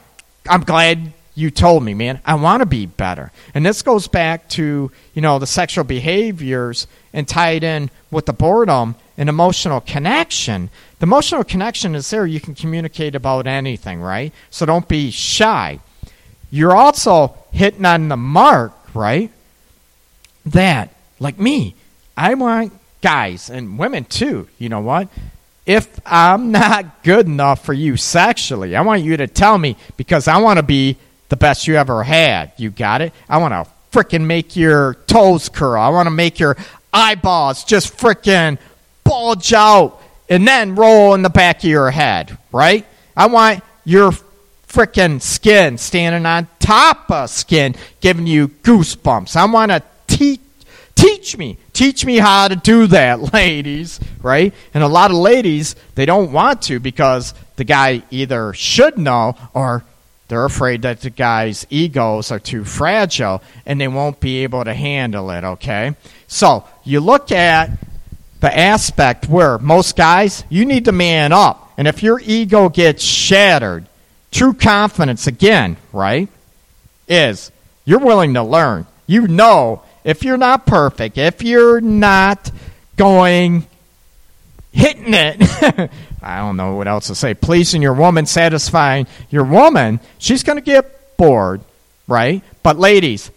[0.46, 2.20] I'm glad you told me, man.
[2.26, 3.32] I want to be better.
[3.54, 8.34] And this goes back to, you know, the sexual behaviors and tied in with the
[8.34, 10.68] boredom and emotional connection.
[11.02, 12.24] The emotional connection is there.
[12.26, 14.32] You can communicate about anything, right?
[14.50, 15.80] So don't be shy.
[16.48, 19.28] You're also hitting on the mark, right?
[20.46, 21.74] That, like me,
[22.16, 25.08] I want guys and women too, you know what?
[25.66, 30.28] If I'm not good enough for you sexually, I want you to tell me because
[30.28, 30.98] I want to be
[31.30, 32.52] the best you ever had.
[32.58, 33.12] You got it?
[33.28, 35.82] I want to fricking make your toes curl.
[35.82, 36.56] I want to make your
[36.92, 38.56] eyeballs just fricking
[39.02, 39.98] bulge out
[40.32, 42.86] and then roll in the back of your head, right?
[43.14, 44.12] I want your
[44.66, 49.36] freaking skin standing on top of skin giving you goosebumps.
[49.36, 50.40] I want to teach
[50.94, 55.74] teach me teach me how to do that ladies right and a lot of ladies
[55.94, 59.82] they don't want to because the guy either should know or
[60.28, 64.74] they're afraid that the guy's egos are too fragile and they won't be able to
[64.74, 65.96] handle it okay
[66.28, 67.70] so you look at
[68.42, 73.02] the aspect where most guys you need to man up and if your ego gets
[73.02, 73.86] shattered
[74.30, 76.28] true confidence again right
[77.08, 77.50] is
[77.86, 82.50] you're willing to learn you know if you're not perfect, if you're not
[82.96, 83.66] going
[84.72, 85.90] hitting it,
[86.22, 90.58] I don't know what else to say, pleasing your woman, satisfying your woman, she's going
[90.58, 91.60] to get bored,
[92.08, 92.42] right?
[92.62, 93.30] But ladies,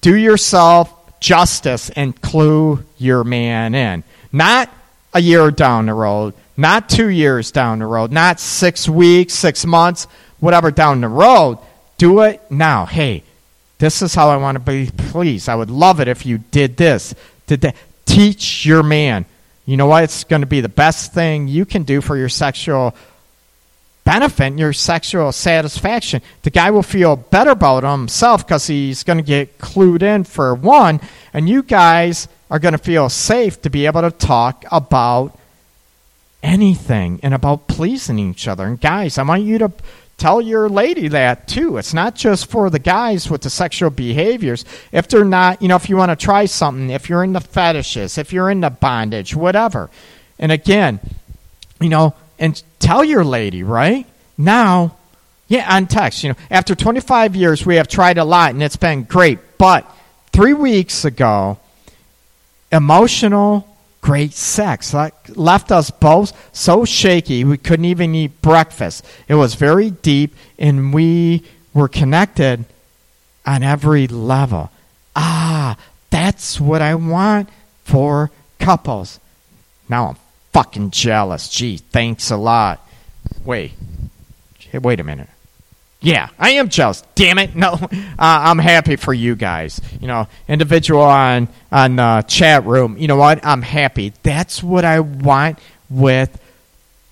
[0.00, 4.04] do yourself justice and clue your man in.
[4.32, 4.70] Not
[5.14, 9.64] a year down the road, not two years down the road, not six weeks, six
[9.64, 10.06] months,
[10.40, 11.58] whatever down the road.
[11.96, 12.86] Do it now.
[12.86, 13.24] Hey,
[13.78, 15.48] this is how I want to be pleased.
[15.48, 17.14] I would love it if you did this.
[17.46, 17.76] Did that.
[18.06, 19.26] Teach your man.
[19.66, 20.04] You know what?
[20.04, 22.94] It's going to be the best thing you can do for your sexual
[24.08, 26.22] benefit your sexual satisfaction.
[26.40, 30.54] The guy will feel better about himself because he's going to get clued in for
[30.54, 31.02] one,
[31.34, 35.38] and you guys are going to feel safe to be able to talk about
[36.42, 38.64] anything and about pleasing each other.
[38.64, 39.72] And guys, I want you to
[40.16, 41.76] tell your lady that too.
[41.76, 44.64] It's not just for the guys with the sexual behaviors.
[44.90, 48.16] If they're not, you know, if you want to try something, if you're into fetishes,
[48.16, 49.90] if you're into bondage, whatever.
[50.38, 50.98] And again,
[51.78, 54.06] you know, and tell your lady, right?
[54.36, 54.96] Now,
[55.48, 58.76] yeah, on text, you know, after 25 years, we have tried a lot and it's
[58.76, 59.38] been great.
[59.58, 59.90] But
[60.32, 61.58] three weeks ago,
[62.70, 63.66] emotional
[64.00, 64.94] great sex.
[64.94, 69.04] Like, left us both so shaky we couldn't even eat breakfast.
[69.28, 72.64] It was very deep, and we were connected
[73.46, 74.70] on every level.
[75.14, 75.76] Ah,
[76.10, 77.48] that's what I want
[77.84, 79.20] for couples.
[79.88, 80.16] Now I'm
[80.58, 81.48] fucking jealous.
[81.48, 82.84] Gee, thanks a lot.
[83.44, 83.74] Wait,
[84.74, 85.28] wait a minute.
[86.00, 87.04] Yeah, I am jealous.
[87.14, 87.54] Damn it!
[87.58, 87.86] No, uh,
[88.18, 89.80] I'm happy for you guys.
[90.00, 92.98] You know, individual on on uh, chat room.
[92.98, 93.44] You know what?
[93.46, 94.12] I'm happy.
[94.24, 96.40] That's what I want with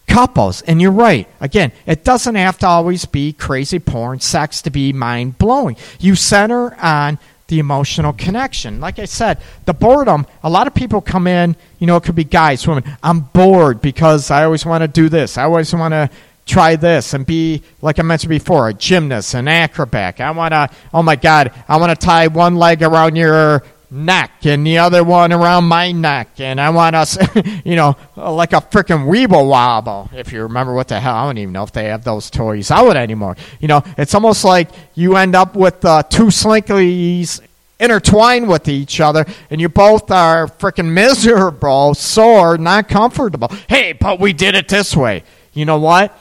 [0.09, 0.63] couples.
[0.63, 1.29] And you're right.
[1.41, 5.77] Again, it doesn't have to always be crazy porn, sex to be mind blowing.
[6.01, 8.81] You center on the emotional connection.
[8.81, 12.15] Like I said, the boredom, a lot of people come in, you know, it could
[12.15, 12.85] be guys, women.
[13.03, 15.39] I'm bored because I always want to do this.
[15.39, 16.11] I always want to
[16.47, 20.21] try this and be like I mentioned before, a gymnast, an acrobat.
[20.21, 20.71] I want to.
[20.95, 25.05] Oh my God, I want to tie one leg around your neck and the other
[25.05, 27.17] one around my neck, and I want us,
[27.65, 30.11] you know, like a freaking weeble wobble.
[30.13, 32.71] If you remember what the hell, I don't even know if they have those toys
[32.71, 33.37] out anymore.
[33.61, 37.41] You know, it's almost like you end up with uh, two slinkies
[37.79, 43.49] intertwined with each other, and you both are freaking miserable, sore, not comfortable.
[43.69, 45.25] Hey, but we did it this way.
[45.53, 46.17] You know what?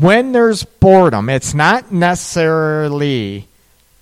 [0.00, 3.46] when there's boredom, it's not necessarily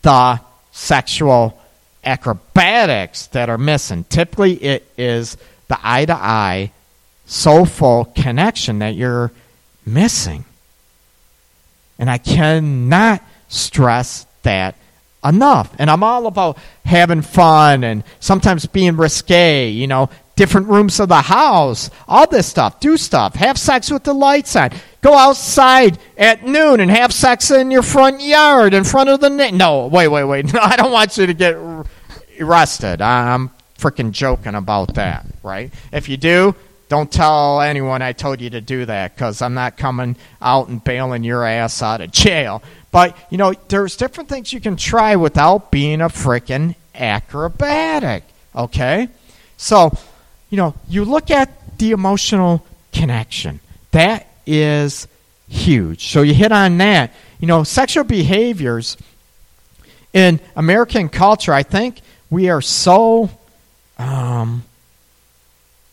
[0.02, 0.40] the
[0.70, 1.60] sexual
[2.04, 4.04] acrobatics that are missing.
[4.04, 5.36] Typically, it is
[5.68, 6.72] the eye to eye,
[7.26, 9.30] soulful connection that you're
[9.84, 10.44] missing.
[11.98, 14.76] And I cannot stress that
[15.24, 15.74] enough.
[15.78, 21.08] And I'm all about having fun and sometimes being risque, you know, different rooms of
[21.08, 22.78] the house, all this stuff.
[22.78, 23.34] Do stuff.
[23.34, 24.70] Have sex with the lights on.
[25.00, 29.28] Go outside at noon and have sex in your front yard in front of the.
[29.28, 30.52] Na- no, wait, wait, wait.
[30.54, 31.56] No, I don't want you to get
[32.40, 33.02] arrested.
[33.02, 35.72] I'm freaking joking about that, right?
[35.92, 36.54] If you do,
[36.88, 40.82] don't tell anyone I told you to do that because I'm not coming out and
[40.82, 42.62] bailing your ass out of jail.
[42.92, 48.22] But, you know, there's different things you can try without being a freaking acrobatic,
[48.54, 49.08] Okay?
[49.58, 49.92] So,
[50.50, 53.60] you know, you look at the emotional connection.
[53.90, 55.06] That is
[55.48, 56.08] huge.
[56.08, 57.12] So you hit on that.
[57.40, 58.96] You know, sexual behaviors
[60.12, 63.30] in American culture, I think we are so
[63.98, 64.64] um,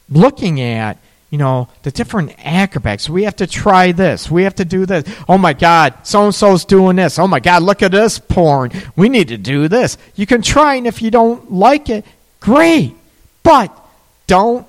[0.09, 0.97] looking at
[1.29, 3.09] you know the different acrobats.
[3.09, 4.31] We have to try this.
[4.31, 5.03] We have to do this.
[5.27, 7.19] Oh my God, so and so's doing this.
[7.19, 8.71] Oh my God, look at this porn.
[8.95, 9.97] We need to do this.
[10.15, 12.05] You can try, and if you don't like it,
[12.39, 12.95] great.
[13.43, 13.84] But
[14.27, 14.67] don't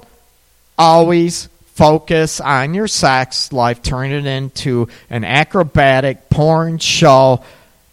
[0.79, 3.83] always focus on your sex life.
[3.83, 7.45] Turn it into an acrobatic porn show,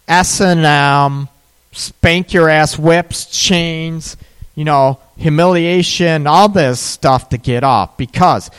[0.08, 1.28] S and M,
[1.72, 4.16] spank your ass, whips, chains
[4.54, 8.50] you know, humiliation, all this stuff to get off because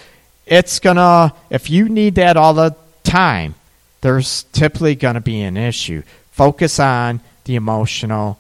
[0.46, 3.56] it's gonna, if you need that all the time,
[4.02, 6.04] there's typically gonna be an issue.
[6.32, 8.38] Focus on the emotional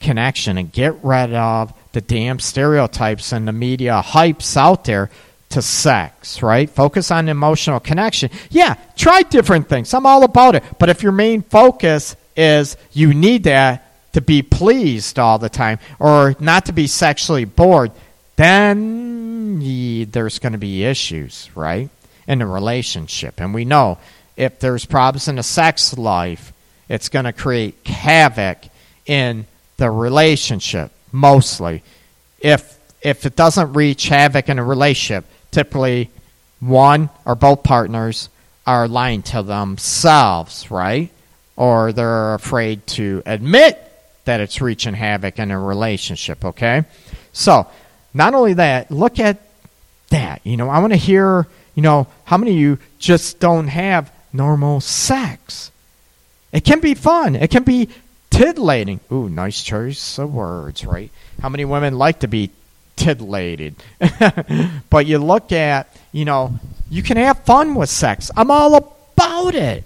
[0.00, 5.10] connection and get rid of the damn stereotypes and the media hypes out there
[5.50, 6.68] to sex, right?
[6.68, 8.30] Focus on emotional connection.
[8.50, 9.94] Yeah, try different things.
[9.94, 10.64] I'm all about it.
[10.78, 13.80] But if your main focus is you need that,
[14.14, 17.90] to be pleased all the time or not to be sexually bored,
[18.36, 19.58] then
[20.10, 21.90] there's going to be issues, right?
[22.26, 23.40] In a relationship.
[23.40, 23.98] And we know
[24.36, 26.52] if there's problems in a sex life,
[26.88, 28.58] it's going to create havoc
[29.04, 31.82] in the relationship, mostly.
[32.40, 36.10] If if it doesn't reach havoc in a relationship, typically
[36.60, 38.28] one or both partners
[38.66, 41.10] are lying to themselves, right?
[41.56, 43.78] Or they're afraid to admit
[44.24, 46.84] that it's reaching havoc in a relationship, okay?
[47.32, 47.66] So,
[48.14, 49.38] not only that, look at
[50.08, 50.40] that.
[50.44, 54.10] You know, I want to hear, you know, how many of you just don't have
[54.32, 55.70] normal sex?
[56.52, 57.36] It can be fun.
[57.36, 57.90] It can be
[58.34, 59.00] titillating.
[59.12, 61.10] Ooh, nice choice of words, right?
[61.40, 62.50] How many women like to be
[62.96, 63.76] titillated?
[64.90, 66.58] but you look at, you know,
[66.90, 68.30] you can have fun with sex.
[68.36, 69.84] I'm all about it.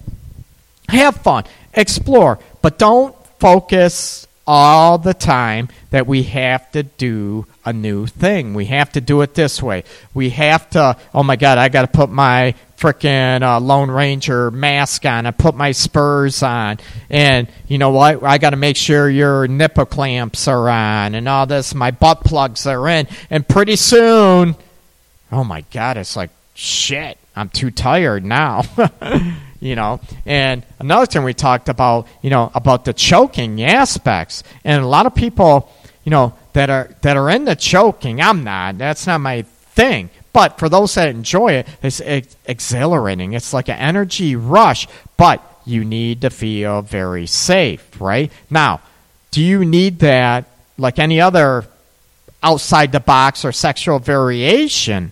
[0.89, 1.43] Have fun,
[1.73, 8.55] explore, but don't focus all the time that we have to do a new thing.
[8.55, 9.83] We have to do it this way.
[10.15, 14.49] We have to, oh my God, I got to put my freaking uh, Lone Ranger
[14.51, 16.79] mask on I put my spurs on.
[17.09, 18.23] And you know what?
[18.23, 21.75] I got to make sure your nipple clamps are on and all this.
[21.75, 23.07] My butt plugs are in.
[23.29, 24.55] And pretty soon,
[25.31, 28.63] oh my God, it's like, shit, I'm too tired now.
[29.59, 29.99] you know.
[30.25, 35.05] And another thing we talked about, you know, about the choking aspects, and a lot
[35.05, 35.69] of people,
[36.03, 38.21] you know, that are that are in the choking.
[38.21, 38.77] I'm not.
[38.77, 40.09] That's not my thing.
[40.31, 43.33] But for those that enjoy it, it's, it's exhilarating.
[43.33, 44.87] It's like an energy rush.
[45.17, 48.31] But you need to feel very safe, right?
[48.49, 48.81] Now,
[49.31, 50.45] do you need that
[50.77, 51.65] like any other
[52.41, 55.11] outside the box or sexual variation?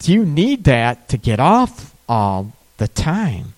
[0.00, 3.54] Do you need that to get off all the time.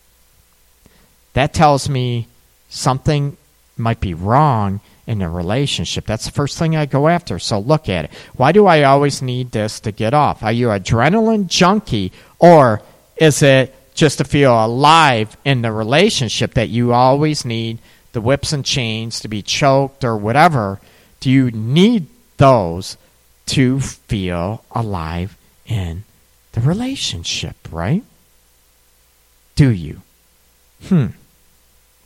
[1.34, 2.26] That tells me
[2.68, 3.36] something
[3.76, 6.06] might be wrong in a relationship.
[6.06, 7.38] That's the first thing I go after.
[7.38, 8.10] So look at it.
[8.36, 10.42] Why do I always need this to get off?
[10.42, 12.80] Are you adrenaline junkie or
[13.16, 17.78] is it just to feel alive in the relationship that you always need
[18.12, 20.80] the whips and chains to be choked or whatever?
[21.18, 22.06] Do you need
[22.36, 22.96] those
[23.46, 25.36] to feel alive
[25.66, 26.04] in
[26.52, 28.04] the relationship, right?
[29.58, 30.00] do you?
[30.84, 31.06] Hmm.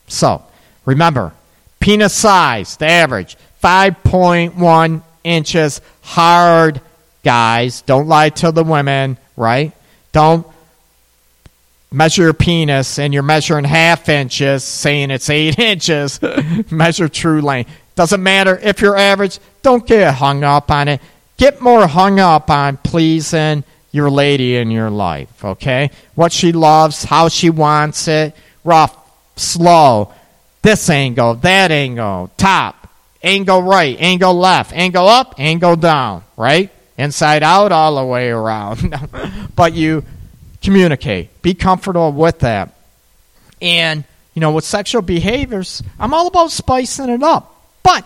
[0.08, 0.42] So,
[0.86, 1.34] remember,
[1.82, 5.80] penis size, the average, 5.1 inches.
[6.02, 6.80] Hard,
[7.24, 7.82] guys.
[7.82, 9.72] Don't lie to the women, right?
[10.12, 10.46] Don't
[11.90, 16.20] measure your penis and you're measuring half inches, saying it's eight inches.
[16.70, 17.70] measure true length.
[17.94, 19.38] Doesn't matter if you're average.
[19.62, 21.00] Don't get hung up on it.
[21.36, 25.90] Get more hung up on pleasing your lady in your life, okay?
[26.14, 28.96] What she loves, how she wants it, rough,
[29.36, 30.14] slow,
[30.62, 32.88] this angle, that angle, top,
[33.22, 36.70] angle right, angle left, angle up, angle down, right?
[36.96, 38.94] Inside out, all the way around.
[39.56, 40.04] but you
[40.62, 42.74] communicate, be comfortable with that.
[43.60, 44.04] And,
[44.34, 47.54] you know, with sexual behaviors, I'm all about spicing it up.
[47.82, 48.04] But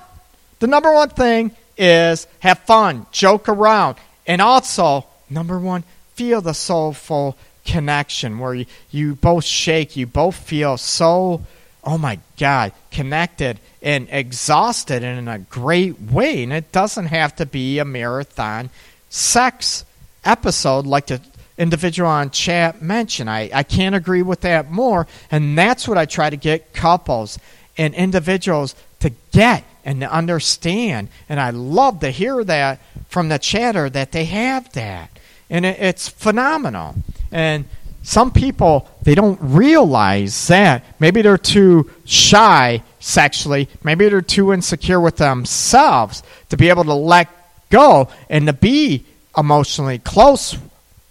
[0.59, 3.97] the number one thing is have fun, joke around,
[4.27, 5.85] and also Number one,
[6.15, 11.43] feel the soulful connection where you, you both shake, you both feel so,
[11.87, 16.43] oh my God, connected and exhausted and in a great way.
[16.43, 18.71] And it doesn't have to be a marathon
[19.09, 19.85] sex
[20.25, 21.21] episode like the
[21.57, 23.31] individual on chat mentioned.
[23.31, 25.07] I, I can't agree with that more.
[25.31, 27.39] And that's what I try to get couples
[27.79, 31.09] and individuals to get and to understand.
[31.29, 35.11] And I love to hear that from the chatter that they have that.
[35.49, 36.97] And it, it's phenomenal.
[37.31, 37.67] And
[38.07, 40.85] some people, they don't realize that.
[41.01, 43.69] Maybe they're too shy sexually.
[43.83, 47.29] Maybe they're too insecure with themselves to be able to let
[47.69, 49.05] go and to be
[49.37, 50.57] emotionally close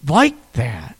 [0.07, 0.95] like that.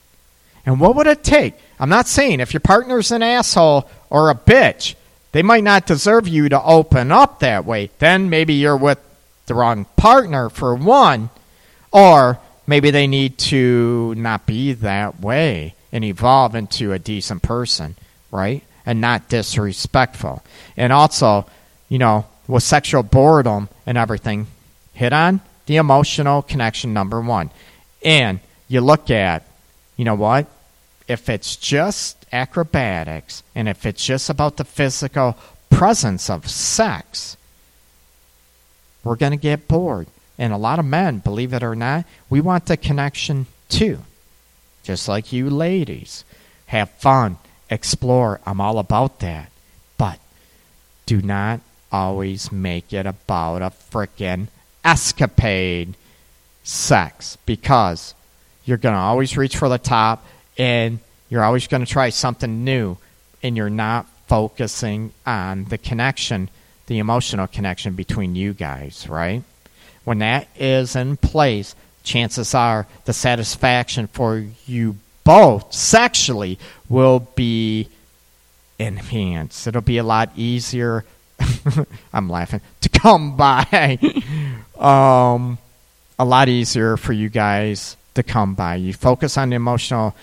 [0.65, 1.53] And what would it take?
[1.79, 4.95] I'm not saying if your partner's an asshole or a bitch,
[5.31, 7.89] they might not deserve you to open up that way.
[7.99, 8.99] Then maybe you're with
[9.45, 11.29] the wrong partner for one,
[11.93, 12.37] or
[12.67, 17.95] maybe they need to not be that way and evolve into a decent person,
[18.29, 18.61] right?
[18.85, 20.43] And not disrespectful.
[20.75, 21.45] And also,
[21.87, 24.47] you know, with sexual boredom and everything,
[24.91, 27.49] hit on the emotional connection number one.
[28.03, 29.43] And you look at,
[29.95, 30.47] you know what?
[31.07, 35.37] If it's just acrobatics and if it's just about the physical
[35.69, 37.37] presence of sex,
[39.01, 40.07] we're going to get bored.
[40.37, 43.99] And a lot of men, believe it or not, we want the connection too.
[44.85, 46.23] Just like you ladies.
[46.67, 47.37] Have fun,
[47.69, 48.39] explore.
[48.45, 49.51] I'm all about that.
[49.97, 50.19] But
[51.05, 51.59] do not
[51.91, 54.47] always make it about a frickin'
[54.83, 55.95] escapade
[56.63, 58.13] sex because
[58.63, 60.25] you're going to always reach for the top
[60.57, 62.97] and you're always going to try something new
[63.41, 66.49] and you're not focusing on the connection,
[66.87, 69.43] the emotional connection between you guys, right?
[70.03, 71.75] When that is in place,
[72.05, 74.95] chances are the satisfaction for you
[75.25, 77.89] both sexually will be
[78.79, 79.67] enhanced.
[79.67, 81.03] It'll be a lot easier.
[82.13, 83.97] I'm laughing to come by.
[84.79, 85.57] um,
[86.17, 88.75] a lot easier for you guys to come by.
[88.75, 90.15] You focus on the emotional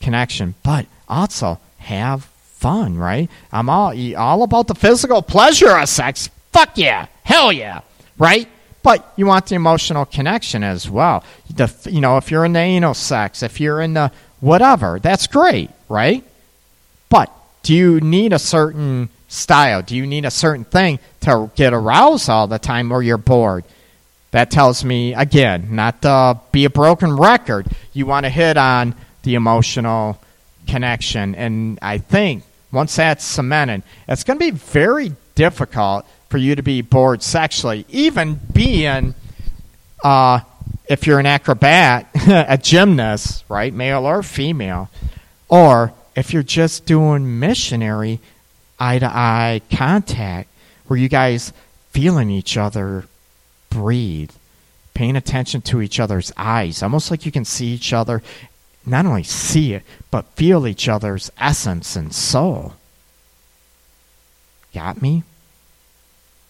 [0.00, 3.28] connection, but also have fun, right?
[3.52, 6.30] I'm all all about the physical pleasure of sex.
[6.52, 7.80] Fuck yeah, hell yeah,
[8.18, 8.48] right?
[8.82, 11.22] But you want the emotional connection as well.
[11.54, 14.10] The, you know, if you're in the anal sex, if you're in the
[14.40, 16.24] whatever, that's great, right?
[17.10, 17.30] But
[17.62, 19.82] do you need a certain style?
[19.82, 23.64] Do you need a certain thing to get aroused all the time or you're bored?
[24.30, 28.94] That tells me, again, not to be a broken record, you want to hit on
[29.24, 30.20] the emotional
[30.66, 31.34] connection.
[31.34, 36.62] And I think once that's cemented, it's going to be very difficult for you to
[36.62, 39.14] be bored sexually, even being,
[40.02, 40.40] uh,
[40.88, 44.88] if you're an acrobat, a gymnast, right, male or female,
[45.48, 48.20] or if you're just doing missionary
[48.78, 50.48] eye to eye contact,
[50.86, 51.52] where you guys
[51.90, 53.06] feeling each other
[53.68, 54.30] breathe,
[54.94, 58.22] paying attention to each other's eyes, almost like you can see each other,
[58.86, 62.74] not only see it, but feel each other's essence and soul.
[64.72, 65.24] Got me?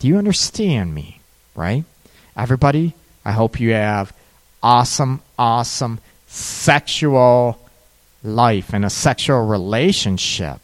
[0.01, 1.20] Do you understand me?
[1.55, 1.84] Right?
[2.36, 2.94] Everybody,
[3.24, 4.12] I hope you have
[4.62, 7.59] awesome, awesome sexual
[8.24, 10.59] life and a sexual relationship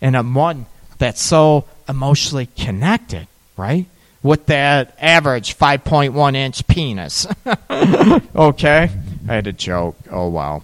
[0.00, 0.66] and a one
[0.98, 3.26] that's so emotionally connected,
[3.56, 3.86] right?
[4.22, 7.26] With that average 5.1 inch penis.
[7.70, 8.90] okay?
[9.28, 9.96] I had a joke.
[10.10, 10.62] Oh, wow.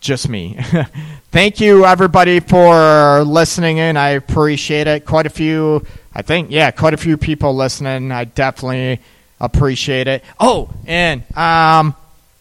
[0.00, 0.58] Just me.
[1.30, 3.96] Thank you, everybody, for listening in.
[3.96, 5.06] I appreciate it.
[5.06, 8.12] Quite a few, I think, yeah, quite a few people listening.
[8.12, 9.00] I definitely
[9.40, 10.24] appreciate it.
[10.38, 11.94] Oh, and um,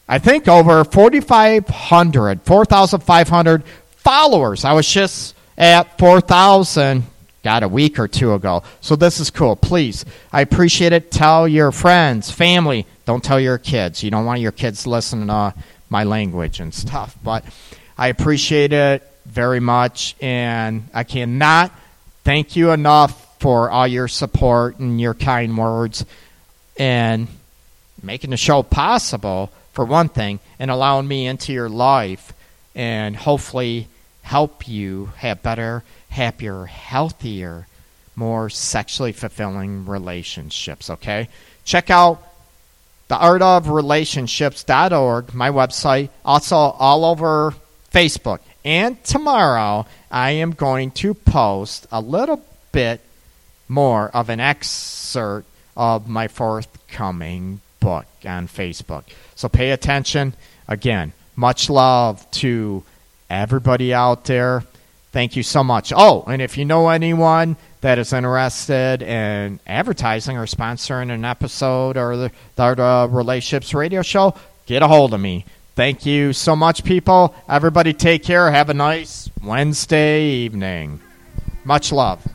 [0.08, 3.64] I think over 4,500, 4,500
[3.98, 4.66] followers.
[4.66, 7.04] I was just at 4,000
[7.44, 8.64] got a week or two ago.
[8.82, 9.56] So this is cool.
[9.56, 11.12] Please, I appreciate it.
[11.12, 12.86] Tell your friends, family.
[13.06, 14.04] Don't tell your kids.
[14.04, 15.54] You don't want your kids listening to
[15.90, 17.16] my language and stuff.
[17.24, 17.44] But
[17.98, 21.72] I appreciate it very much, and I cannot
[22.24, 26.06] thank you enough for all your support and your kind words
[26.78, 27.28] and
[28.04, 32.34] making the show possible for one thing and allowing me into your life
[32.76, 33.88] and hopefully
[34.22, 37.66] help you have better happier healthier
[38.16, 41.28] more sexually fulfilling relationships okay
[41.66, 42.22] check out
[43.12, 47.54] theartofrelationships.org, my website, also all over
[47.94, 48.40] Facebook.
[48.64, 53.02] And tomorrow, I am going to post a little bit
[53.72, 59.04] more of an excerpt of my forthcoming book on Facebook.
[59.36, 60.36] So pay attention.
[60.68, 62.84] Again, much love to
[63.30, 64.64] everybody out there.
[65.12, 65.92] Thank you so much.
[65.96, 71.98] Oh, and if you know anyone that is interested in advertising or sponsoring an episode
[71.98, 74.36] or the, the uh, Relationships Radio Show,
[74.68, 75.46] get a hold of me.
[75.76, 77.34] Thank you so much, people.
[77.50, 78.52] Everybody take care.
[78.52, 81.00] Have a nice Wednesday evening.
[81.64, 82.26] Much love.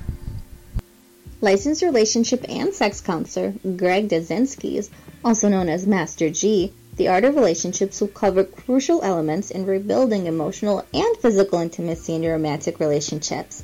[1.42, 4.88] Licensed relationship and sex counselor Greg Dudzinski's,
[5.22, 6.72] also known as Master G.
[6.96, 12.22] The Art of Relationships will cover crucial elements in rebuilding emotional and physical intimacy in
[12.22, 13.62] your romantic relationships.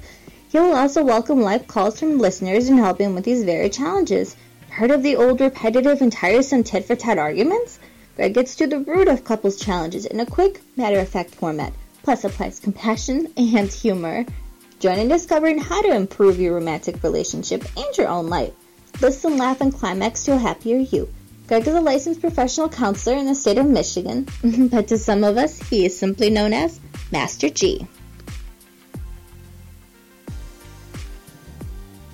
[0.51, 4.37] He will also welcome live calls from listeners and help him with these very challenges.
[4.69, 7.79] Heard of the old repetitive and tiresome tit for tat arguments?
[8.17, 11.73] Greg gets to the root of couples' challenges in a quick, matter of fact format,
[12.03, 14.27] plus applies compassion and humor.
[14.83, 18.53] Join in discovering how to improve your romantic relationship and your own life.
[19.01, 21.09] Listen, laugh, and climax to a happier you.
[21.47, 24.27] Greg is a licensed professional counselor in the state of Michigan,
[24.73, 26.81] but to some of us, he is simply known as
[27.13, 27.87] Master G.